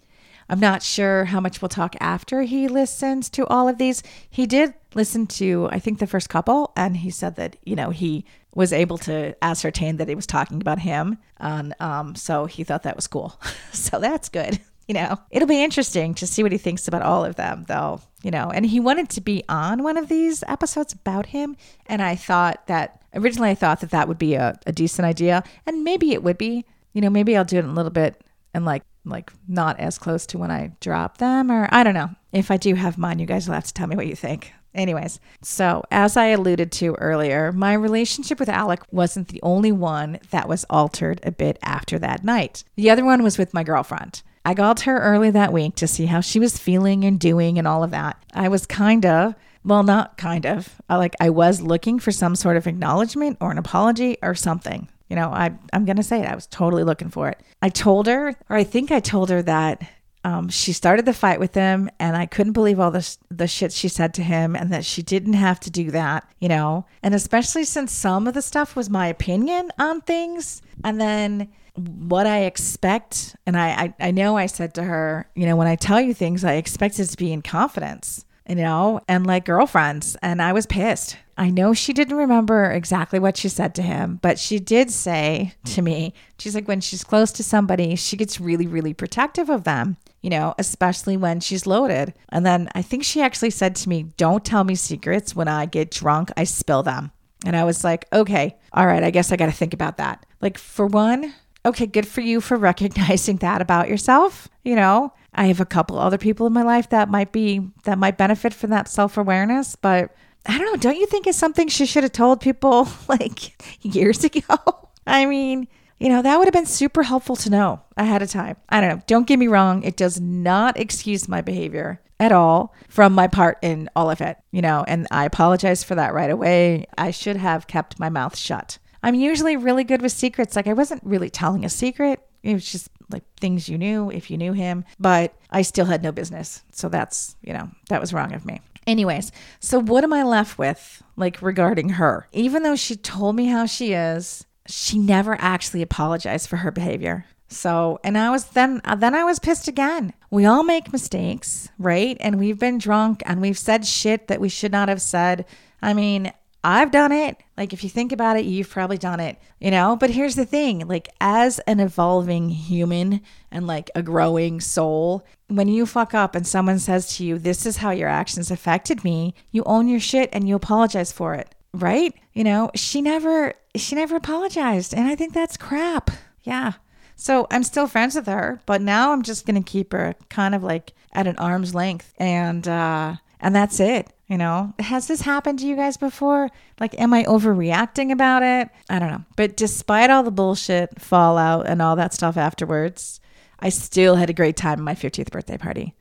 I'm 0.49 0.59
not 0.59 0.83
sure 0.83 1.25
how 1.25 1.39
much 1.39 1.61
we'll 1.61 1.69
talk 1.69 1.95
after 1.99 2.43
he 2.43 2.67
listens 2.67 3.29
to 3.31 3.47
all 3.47 3.67
of 3.67 3.77
these. 3.77 4.03
He 4.29 4.45
did 4.45 4.73
listen 4.95 5.27
to, 5.27 5.67
I 5.71 5.79
think, 5.79 5.99
the 5.99 6.07
first 6.07 6.29
couple, 6.29 6.71
and 6.75 6.97
he 6.97 7.11
said 7.11 7.35
that, 7.35 7.57
you 7.63 7.75
know, 7.75 7.91
he 7.91 8.25
was 8.55 8.73
able 8.73 8.97
to 8.99 9.35
ascertain 9.43 9.97
that 9.97 10.07
he 10.07 10.15
was 10.15 10.25
talking 10.25 10.61
about 10.61 10.79
him. 10.79 11.17
And 11.37 11.75
um, 11.79 12.15
so 12.15 12.45
he 12.45 12.63
thought 12.63 12.83
that 12.83 12.95
was 12.95 13.05
cool. 13.05 13.39
so 13.71 13.99
that's 13.99 14.29
good. 14.29 14.59
You 14.87 14.93
know, 14.93 15.17
it'll 15.31 15.47
be 15.47 15.63
interesting 15.63 16.13
to 16.13 16.27
see 16.27 16.43
what 16.43 16.51
he 16.51 16.59
thinks 16.59 16.87
about 16.87 17.01
all 17.01 17.25
of 17.25 17.37
them, 17.37 17.65
though, 17.67 18.01
you 18.21 18.29
know. 18.29 18.51
And 18.51 18.63
he 18.63 18.79
wanted 18.79 19.09
to 19.09 19.21
be 19.21 19.43
on 19.49 19.81
one 19.81 19.97
of 19.97 20.09
these 20.09 20.43
episodes 20.47 20.93
about 20.93 21.25
him. 21.25 21.57
And 21.87 22.03
I 22.03 22.15
thought 22.15 22.67
that 22.67 23.01
originally 23.15 23.49
I 23.49 23.55
thought 23.55 23.79
that 23.79 23.89
that 23.89 24.07
would 24.07 24.19
be 24.19 24.35
a, 24.35 24.59
a 24.67 24.71
decent 24.71 25.07
idea. 25.07 25.43
And 25.65 25.83
maybe 25.83 26.11
it 26.11 26.21
would 26.21 26.37
be, 26.37 26.65
you 26.93 27.01
know, 27.01 27.09
maybe 27.09 27.35
I'll 27.35 27.43
do 27.43 27.57
it 27.57 27.63
in 27.63 27.71
a 27.71 27.73
little 27.73 27.89
bit 27.89 28.21
and 28.53 28.63
like 28.63 28.83
like 29.05 29.31
not 29.47 29.79
as 29.79 29.97
close 29.97 30.27
to 30.27 30.37
when 30.37 30.51
I 30.51 30.71
drop 30.81 31.17
them 31.17 31.51
or 31.51 31.67
I 31.71 31.83
don't 31.83 31.95
know. 31.95 32.11
If 32.31 32.51
I 32.51 32.57
do 32.57 32.75
have 32.75 32.97
mine, 32.97 33.17
you 33.17 33.25
guys 33.25 33.47
will 33.47 33.55
have 33.55 33.65
to 33.65 33.73
tell 33.73 33.87
me 33.87 33.95
what 33.95 34.05
you 34.05 34.15
think. 34.15 34.53
Anyways, 34.75 35.19
so 35.41 35.83
as 35.89 36.17
I 36.17 36.27
alluded 36.27 36.71
to 36.73 36.95
earlier, 36.95 37.51
my 37.51 37.73
relationship 37.73 38.39
with 38.39 38.49
Alec 38.49 38.81
wasn't 38.91 39.29
the 39.29 39.41
only 39.41 39.71
one 39.71 40.19
that 40.31 40.49
was 40.49 40.65
altered 40.69 41.21
a 41.23 41.31
bit 41.31 41.57
after 41.63 41.97
that 41.99 42.23
night. 42.23 42.63
The 42.75 42.89
other 42.89 43.05
one 43.05 43.23
was 43.23 43.37
with 43.37 43.53
my 43.53 43.63
girlfriend. 43.63 44.21
I 44.43 44.53
called 44.53 44.81
her 44.81 44.99
early 44.99 45.31
that 45.31 45.53
week 45.53 45.75
to 45.75 45.87
see 45.87 46.05
how 46.05 46.21
she 46.21 46.39
was 46.39 46.57
feeling 46.59 47.03
and 47.03 47.19
doing 47.19 47.57
and 47.57 47.67
all 47.67 47.83
of 47.83 47.91
that. 47.91 48.23
I 48.33 48.47
was 48.49 48.67
kind 48.67 49.05
of, 49.05 49.33
well, 49.63 49.81
not 49.81 50.17
kind 50.17 50.45
of, 50.45 50.79
like 50.87 51.15
I 51.19 51.31
was 51.31 51.61
looking 51.61 51.97
for 51.97 52.11
some 52.11 52.35
sort 52.35 52.57
of 52.57 52.67
acknowledgement 52.67 53.37
or 53.41 53.49
an 53.49 53.57
apology 53.57 54.17
or 54.21 54.35
something. 54.35 54.87
You 55.09 55.15
know, 55.15 55.29
I, 55.29 55.51
I'm 55.71 55.85
going 55.85 55.97
to 55.97 56.03
say 56.03 56.19
it. 56.19 56.27
I 56.27 56.35
was 56.35 56.47
totally 56.47 56.83
looking 56.83 57.09
for 57.09 57.29
it. 57.29 57.39
I 57.61 57.69
told 57.69 58.07
her, 58.07 58.35
or 58.49 58.55
I 58.55 58.63
think 58.63 58.91
I 58.91 58.99
told 58.99 59.29
her 59.29 59.41
that 59.43 59.81
um, 60.25 60.49
she 60.49 60.73
started 60.73 61.05
the 61.05 61.13
fight 61.13 61.39
with 61.39 61.53
him, 61.53 61.87
and 61.99 62.17
I 62.17 62.25
couldn't 62.25 62.53
believe 62.53 62.79
all 62.79 62.89
the 62.89 63.15
the 63.29 63.45
shit 63.45 63.71
she 63.71 63.87
said 63.87 64.11
to 64.15 64.23
him, 64.23 64.55
and 64.55 64.73
that 64.73 64.83
she 64.83 65.03
didn't 65.03 65.33
have 65.33 65.59
to 65.59 65.69
do 65.69 65.91
that, 65.91 66.27
you 66.39 66.49
know. 66.49 66.87
And 67.03 67.13
especially 67.13 67.63
since 67.63 67.91
some 67.91 68.27
of 68.27 68.33
the 68.33 68.41
stuff 68.41 68.75
was 68.75 68.89
my 68.89 69.05
opinion 69.05 69.69
on 69.77 70.01
things, 70.01 70.63
and 70.83 70.99
then 70.99 71.49
what 71.75 72.25
I 72.25 72.39
expect, 72.39 73.35
and 73.45 73.55
I, 73.55 73.69
I 73.99 74.07
I 74.07 74.11
know 74.11 74.35
I 74.35 74.47
said 74.47 74.73
to 74.73 74.83
her, 74.83 75.29
you 75.35 75.45
know, 75.45 75.55
when 75.55 75.67
I 75.67 75.75
tell 75.75 76.01
you 76.01 76.15
things, 76.15 76.43
I 76.43 76.53
expect 76.53 76.97
it 76.99 77.05
to 77.05 77.17
be 77.17 77.31
in 77.31 77.43
confidence, 77.43 78.25
you 78.47 78.55
know, 78.55 79.01
and 79.07 79.25
like 79.25 79.45
girlfriends, 79.45 80.15
and 80.21 80.41
I 80.41 80.53
was 80.53 80.65
pissed. 80.65 81.17
I 81.37 81.49
know 81.49 81.73
she 81.73 81.91
didn't 81.91 82.15
remember 82.15 82.71
exactly 82.71 83.19
what 83.19 83.35
she 83.35 83.49
said 83.49 83.75
to 83.75 83.81
him, 83.81 84.19
but 84.21 84.39
she 84.39 84.59
did 84.59 84.89
say 84.89 85.53
to 85.65 85.81
me, 85.81 86.13
she's 86.39 86.55
like, 86.55 86.67
when 86.67 86.79
she's 86.79 87.03
close 87.03 87.31
to 87.33 87.43
somebody, 87.43 87.95
she 87.95 88.15
gets 88.15 88.39
really, 88.39 88.67
really 88.67 88.93
protective 88.93 89.49
of 89.49 89.65
them, 89.65 89.97
you 90.21 90.29
know, 90.29 90.55
especially 90.57 91.17
when 91.17 91.41
she's 91.41 91.67
loaded. 91.67 92.13
And 92.29 92.45
then 92.45 92.69
I 92.73 92.81
think 92.81 93.03
she 93.03 93.21
actually 93.21 93.49
said 93.49 93.75
to 93.77 93.89
me, 93.89 94.03
don't 94.15 94.45
tell 94.45 94.63
me 94.63 94.75
secrets. 94.75 95.35
When 95.35 95.49
I 95.49 95.65
get 95.65 95.91
drunk, 95.91 96.31
I 96.37 96.45
spill 96.45 96.83
them. 96.83 97.11
And 97.45 97.55
I 97.55 97.65
was 97.65 97.83
like, 97.83 98.05
okay, 98.13 98.57
all 98.71 98.87
right, 98.87 99.03
I 99.03 99.11
guess 99.11 99.31
I 99.31 99.35
got 99.35 99.47
to 99.47 99.51
think 99.51 99.73
about 99.73 99.97
that. 99.97 100.25
Like, 100.41 100.57
for 100.57 100.87
one, 100.87 101.33
okay, 101.65 101.85
good 101.85 102.07
for 102.07 102.21
you 102.21 102.39
for 102.41 102.57
recognizing 102.71 103.37
that 103.37 103.61
about 103.61 103.89
yourself. 103.89 104.47
You 104.63 104.75
know, 104.75 105.13
I 105.33 105.45
have 105.47 105.59
a 105.59 105.65
couple 105.65 105.97
other 105.97 106.17
people 106.17 106.47
in 106.47 106.53
my 106.53 106.63
life 106.63 106.89
that 106.89 107.09
might 107.09 107.31
be, 107.31 107.69
that 107.83 107.97
might 107.97 108.17
benefit 108.17 108.53
from 108.53 108.69
that 108.69 108.87
self 108.87 109.17
awareness, 109.17 109.75
but 109.75 110.15
I 110.45 110.57
don't 110.57 110.71
know. 110.71 110.77
Don't 110.77 110.99
you 110.99 111.07
think 111.07 111.27
it's 111.27 111.37
something 111.37 111.67
she 111.67 111.85
should 111.85 112.03
have 112.03 112.11
told 112.11 112.39
people 112.41 112.87
like 113.07 113.61
years 113.83 114.23
ago? 114.23 114.41
I 115.07 115.25
mean, 115.25 115.67
you 115.99 116.09
know, 116.09 116.21
that 116.21 116.37
would 116.37 116.47
have 116.47 116.53
been 116.53 116.65
super 116.65 117.03
helpful 117.03 117.35
to 117.37 117.49
know 117.49 117.81
ahead 117.97 118.21
of 118.21 118.29
time. 118.29 118.57
I 118.69 118.81
don't 118.81 118.89
know. 118.89 119.03
Don't 119.07 119.27
get 119.27 119.39
me 119.39 119.47
wrong. 119.47 119.83
It 119.83 119.95
does 119.95 120.19
not 120.19 120.79
excuse 120.79 121.27
my 121.27 121.41
behavior 121.41 122.01
at 122.19 122.31
all 122.31 122.73
from 122.87 123.13
my 123.13 123.27
part 123.27 123.57
in 123.61 123.89
all 123.95 124.09
of 124.09 124.21
it, 124.21 124.37
you 124.51 124.61
know, 124.61 124.85
and 124.87 125.07
I 125.11 125.25
apologize 125.25 125.83
for 125.83 125.95
that 125.95 126.13
right 126.13 126.29
away. 126.29 126.85
I 126.97 127.11
should 127.11 127.35
have 127.35 127.67
kept 127.67 127.99
my 127.99 128.09
mouth 128.09 128.37
shut. 128.37 128.77
I'm 129.05 129.13
usually 129.13 129.55
really 129.55 129.83
good 129.83 130.01
with 130.01 130.11
secrets. 130.11 130.55
Like, 130.55 130.65
I 130.65 130.73
wasn't 130.73 131.03
really 131.03 131.29
telling 131.29 131.63
a 131.63 131.69
secret. 131.69 132.19
It 132.41 132.53
was 132.53 132.69
just 132.69 132.89
like 133.11 133.23
things 133.39 133.69
you 133.69 133.77
knew 133.77 134.09
if 134.09 134.31
you 134.31 134.37
knew 134.37 134.53
him, 134.53 134.83
but 134.99 135.35
I 135.51 135.61
still 135.61 135.85
had 135.85 136.01
no 136.01 136.11
business. 136.11 136.63
So 136.71 136.89
that's, 136.89 137.35
you 137.43 137.53
know, 137.53 137.69
that 137.89 138.01
was 138.01 138.13
wrong 138.13 138.33
of 138.33 138.47
me. 138.47 138.61
Anyways, 138.87 139.31
so 139.59 139.79
what 139.79 140.03
am 140.03 140.11
I 140.11 140.23
left 140.23 140.57
with, 140.57 141.03
like 141.15 141.39
regarding 141.43 141.89
her? 141.89 142.27
Even 142.33 142.63
though 142.63 142.75
she 142.75 142.95
told 142.95 143.35
me 143.35 143.45
how 143.45 143.67
she 143.67 143.93
is, 143.93 144.47
she 144.65 144.97
never 144.97 145.39
actually 145.39 145.83
apologized 145.83 146.49
for 146.49 146.57
her 146.57 146.71
behavior. 146.71 147.25
So, 147.47 147.99
and 148.03 148.17
I 148.17 148.31
was 148.31 148.45
then, 148.45 148.81
then 148.97 149.13
I 149.13 149.23
was 149.23 149.37
pissed 149.37 149.67
again. 149.67 150.13
We 150.31 150.45
all 150.45 150.63
make 150.63 150.91
mistakes, 150.91 151.69
right? 151.77 152.17
And 152.19 152.39
we've 152.39 152.59
been 152.59 152.79
drunk 152.79 153.21
and 153.27 153.39
we've 153.39 153.57
said 153.57 153.85
shit 153.85 154.29
that 154.29 154.41
we 154.41 154.49
should 154.49 154.71
not 154.71 154.89
have 154.89 155.01
said. 155.01 155.45
I 155.79 155.93
mean, 155.93 156.33
I've 156.65 156.89
done 156.89 157.11
it. 157.11 157.37
Like, 157.57 157.73
if 157.73 157.83
you 157.83 157.91
think 157.91 158.11
about 158.11 158.37
it, 158.37 158.45
you've 158.45 158.71
probably 158.71 158.97
done 158.97 159.19
it, 159.19 159.37
you 159.59 159.69
know? 159.69 159.95
But 159.95 160.09
here's 160.09 160.33
the 160.33 160.47
thing 160.47 160.87
like, 160.87 161.09
as 161.21 161.59
an 161.59 161.79
evolving 161.79 162.49
human 162.49 163.21
and 163.51 163.67
like 163.67 163.91
a 163.93 164.01
growing 164.01 164.59
soul, 164.59 165.23
when 165.47 165.67
you 165.67 165.85
fuck 165.85 166.15
up 166.15 166.33
and 166.33 166.45
someone 166.45 166.79
says 166.79 167.15
to 167.17 167.23
you, 167.23 167.37
This 167.37 167.67
is 167.67 167.77
how 167.77 167.91
your 167.91 168.09
actions 168.09 168.49
affected 168.49 169.03
me, 169.03 169.35
you 169.51 169.61
own 169.67 169.87
your 169.87 169.99
shit 169.99 170.27
and 170.33 170.49
you 170.49 170.55
apologize 170.55 171.11
for 171.11 171.35
it, 171.35 171.53
right? 171.71 172.15
You 172.33 172.43
know, 172.43 172.71
she 172.73 172.99
never, 172.99 173.53
she 173.75 173.93
never 173.93 174.15
apologized. 174.15 174.95
And 174.95 175.07
I 175.07 175.15
think 175.15 175.33
that's 175.33 175.57
crap. 175.57 176.09
Yeah. 176.41 176.73
So 177.15 177.45
I'm 177.51 177.63
still 177.63 177.85
friends 177.85 178.15
with 178.15 178.25
her, 178.25 178.59
but 178.65 178.81
now 178.81 179.11
I'm 179.13 179.21
just 179.21 179.45
going 179.45 179.63
to 179.63 179.71
keep 179.71 179.93
her 179.93 180.15
kind 180.29 180.55
of 180.55 180.63
like 180.63 180.93
at 181.13 181.27
an 181.27 181.37
arm's 181.37 181.75
length. 181.75 182.11
And, 182.17 182.67
uh, 182.67 183.17
and 183.39 183.55
that's 183.55 183.79
it. 183.79 184.11
You 184.27 184.39
know, 184.39 184.73
has 184.79 185.07
this 185.07 185.21
happened 185.21 185.59
to 185.59 185.67
you 185.67 185.75
guys 185.75 185.97
before? 185.97 186.49
Like, 186.79 186.99
am 186.99 187.13
I 187.13 187.23
overreacting 187.25 188.11
about 188.11 188.41
it? 188.41 188.69
I 188.89 188.97
don't 188.97 189.11
know. 189.11 189.23
But 189.35 189.55
despite 189.55 190.09
all 190.09 190.23
the 190.23 190.31
bullshit, 190.31 190.99
fallout, 190.99 191.67
and 191.67 191.79
all 191.79 191.95
that 191.95 192.13
stuff 192.13 192.35
afterwards, 192.35 193.19
I 193.59 193.69
still 193.69 194.15
had 194.15 194.31
a 194.31 194.33
great 194.33 194.57
time 194.57 194.79
at 194.79 194.83
my 194.83 194.95
50th 194.95 195.29
birthday 195.29 195.57
party. 195.57 195.93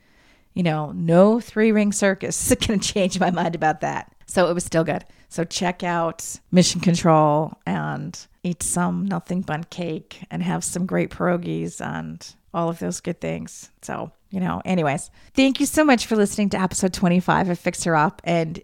You 0.55 0.63
know, 0.63 0.93
no 0.93 1.39
three 1.39 1.71
ring 1.71 1.93
circus 1.93 2.51
is 2.51 2.67
going 2.67 2.81
to 2.81 2.93
change 2.93 3.21
my 3.21 3.31
mind 3.31 3.55
about 3.55 3.83
that. 3.83 4.15
So 4.27 4.49
it 4.49 4.55
was 4.55 4.65
still 4.65 4.85
good. 4.85 5.05
So 5.29 5.45
check 5.45 5.83
out 5.83 6.39
Mission 6.51 6.81
Control 6.81 7.59
and 7.67 8.19
eat 8.43 8.63
some 8.63 9.05
Nothing 9.05 9.43
Bundt 9.43 9.69
cake 9.69 10.21
and 10.31 10.43
have 10.43 10.65
some 10.65 10.87
great 10.87 11.11
pierogies 11.11 11.85
and 11.85 12.27
all 12.55 12.69
of 12.69 12.79
those 12.79 13.01
good 13.01 13.21
things. 13.21 13.71
So 13.83 14.13
you 14.35 14.41
know, 14.41 14.61
anyways, 14.65 15.13
thank 15.33 15.61
you 15.61 15.67
so 15.67 15.85
much 15.85 16.07
for 16.07 16.17
listening 16.17 16.51
to 16.51 16.61
episode 16.61 16.93
25 16.93 17.51
of 17.51 17.59
Fix 17.59 17.85
Her 17.85 17.95
Up 17.95 18.21
and 18.25 18.61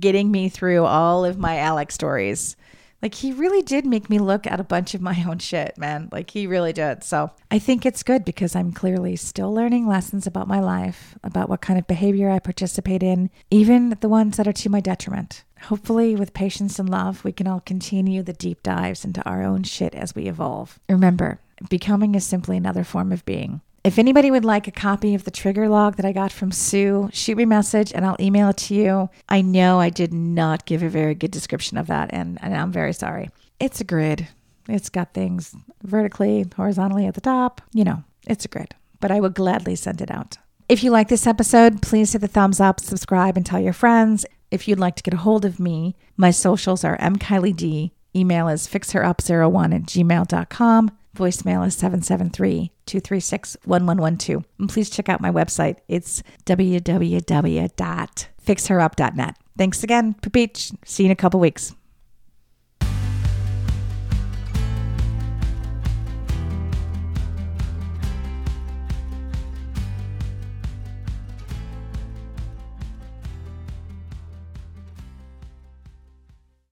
getting 0.00 0.30
me 0.30 0.48
through 0.48 0.86
all 0.86 1.26
of 1.26 1.36
my 1.36 1.58
Alec's 1.58 1.94
stories. 1.94 2.56
Like, 3.02 3.14
he 3.14 3.32
really 3.32 3.60
did 3.60 3.84
make 3.84 4.08
me 4.08 4.18
look 4.20 4.46
at 4.46 4.58
a 4.58 4.64
bunch 4.64 4.94
of 4.94 5.02
my 5.02 5.22
own 5.28 5.38
shit, 5.38 5.76
man. 5.76 6.08
Like, 6.10 6.30
he 6.30 6.46
really 6.46 6.72
did. 6.72 7.04
So, 7.04 7.30
I 7.50 7.58
think 7.58 7.84
it's 7.84 8.02
good 8.02 8.24
because 8.24 8.56
I'm 8.56 8.72
clearly 8.72 9.16
still 9.16 9.52
learning 9.52 9.86
lessons 9.86 10.26
about 10.26 10.48
my 10.48 10.60
life, 10.60 11.18
about 11.22 11.50
what 11.50 11.60
kind 11.60 11.78
of 11.78 11.86
behavior 11.86 12.30
I 12.30 12.38
participate 12.38 13.02
in, 13.02 13.28
even 13.50 13.98
the 14.00 14.08
ones 14.08 14.38
that 14.38 14.48
are 14.48 14.52
to 14.54 14.70
my 14.70 14.80
detriment. 14.80 15.44
Hopefully, 15.64 16.16
with 16.16 16.32
patience 16.32 16.78
and 16.78 16.88
love, 16.88 17.22
we 17.22 17.32
can 17.32 17.46
all 17.46 17.60
continue 17.60 18.22
the 18.22 18.32
deep 18.32 18.62
dives 18.62 19.04
into 19.04 19.22
our 19.28 19.42
own 19.42 19.64
shit 19.64 19.94
as 19.94 20.14
we 20.14 20.26
evolve. 20.26 20.78
Remember, 20.88 21.38
becoming 21.68 22.14
is 22.14 22.24
simply 22.24 22.56
another 22.56 22.84
form 22.84 23.12
of 23.12 23.26
being. 23.26 23.60
If 23.84 23.98
anybody 23.98 24.30
would 24.30 24.44
like 24.44 24.68
a 24.68 24.72
copy 24.72 25.12
of 25.16 25.24
the 25.24 25.32
trigger 25.32 25.68
log 25.68 25.96
that 25.96 26.06
I 26.06 26.12
got 26.12 26.30
from 26.30 26.52
Sue, 26.52 27.10
shoot 27.12 27.36
me 27.36 27.42
a 27.42 27.46
message 27.48 27.92
and 27.92 28.06
I'll 28.06 28.16
email 28.20 28.50
it 28.50 28.56
to 28.58 28.74
you. 28.74 29.10
I 29.28 29.40
know 29.40 29.80
I 29.80 29.90
did 29.90 30.14
not 30.14 30.66
give 30.66 30.84
a 30.84 30.88
very 30.88 31.16
good 31.16 31.32
description 31.32 31.76
of 31.76 31.88
that, 31.88 32.10
and, 32.12 32.38
and 32.42 32.56
I'm 32.56 32.70
very 32.70 32.92
sorry. 32.92 33.30
It's 33.58 33.80
a 33.80 33.84
grid. 33.84 34.28
It's 34.68 34.88
got 34.88 35.14
things 35.14 35.56
vertically, 35.82 36.46
horizontally 36.54 37.06
at 37.06 37.14
the 37.14 37.20
top. 37.20 37.60
You 37.72 37.82
know, 37.82 38.04
it's 38.24 38.44
a 38.44 38.48
grid, 38.48 38.76
but 39.00 39.10
I 39.10 39.18
would 39.18 39.34
gladly 39.34 39.74
send 39.74 40.00
it 40.00 40.12
out. 40.12 40.38
If 40.68 40.84
you 40.84 40.92
like 40.92 41.08
this 41.08 41.26
episode, 41.26 41.82
please 41.82 42.12
hit 42.12 42.20
the 42.20 42.28
thumbs 42.28 42.60
up, 42.60 42.78
subscribe, 42.78 43.36
and 43.36 43.44
tell 43.44 43.60
your 43.60 43.72
friends. 43.72 44.24
If 44.52 44.68
you'd 44.68 44.78
like 44.78 44.94
to 44.96 45.02
get 45.02 45.14
a 45.14 45.18
hold 45.18 45.44
of 45.44 45.58
me, 45.58 45.96
my 46.16 46.30
socials 46.30 46.84
are 46.84 46.96
mkylied. 46.98 47.90
Email 48.14 48.46
is 48.46 48.68
fixherup01 48.68 49.74
at 49.74 49.82
gmail.com. 49.82 50.90
Voicemail 51.16 51.66
is 51.66 52.71
773-236-1112. 52.86 54.44
And 54.58 54.68
please 54.68 54.90
check 54.90 55.08
out 55.08 55.20
my 55.20 55.30
website. 55.30 55.76
It's 55.88 56.22
www.fixherup.net. 56.46 59.36
Thanks 59.58 59.84
again, 59.84 60.14
Peach. 60.14 60.72
See 60.84 61.02
you 61.02 61.08
in 61.08 61.12
a 61.12 61.16
couple 61.16 61.40
weeks. 61.40 61.74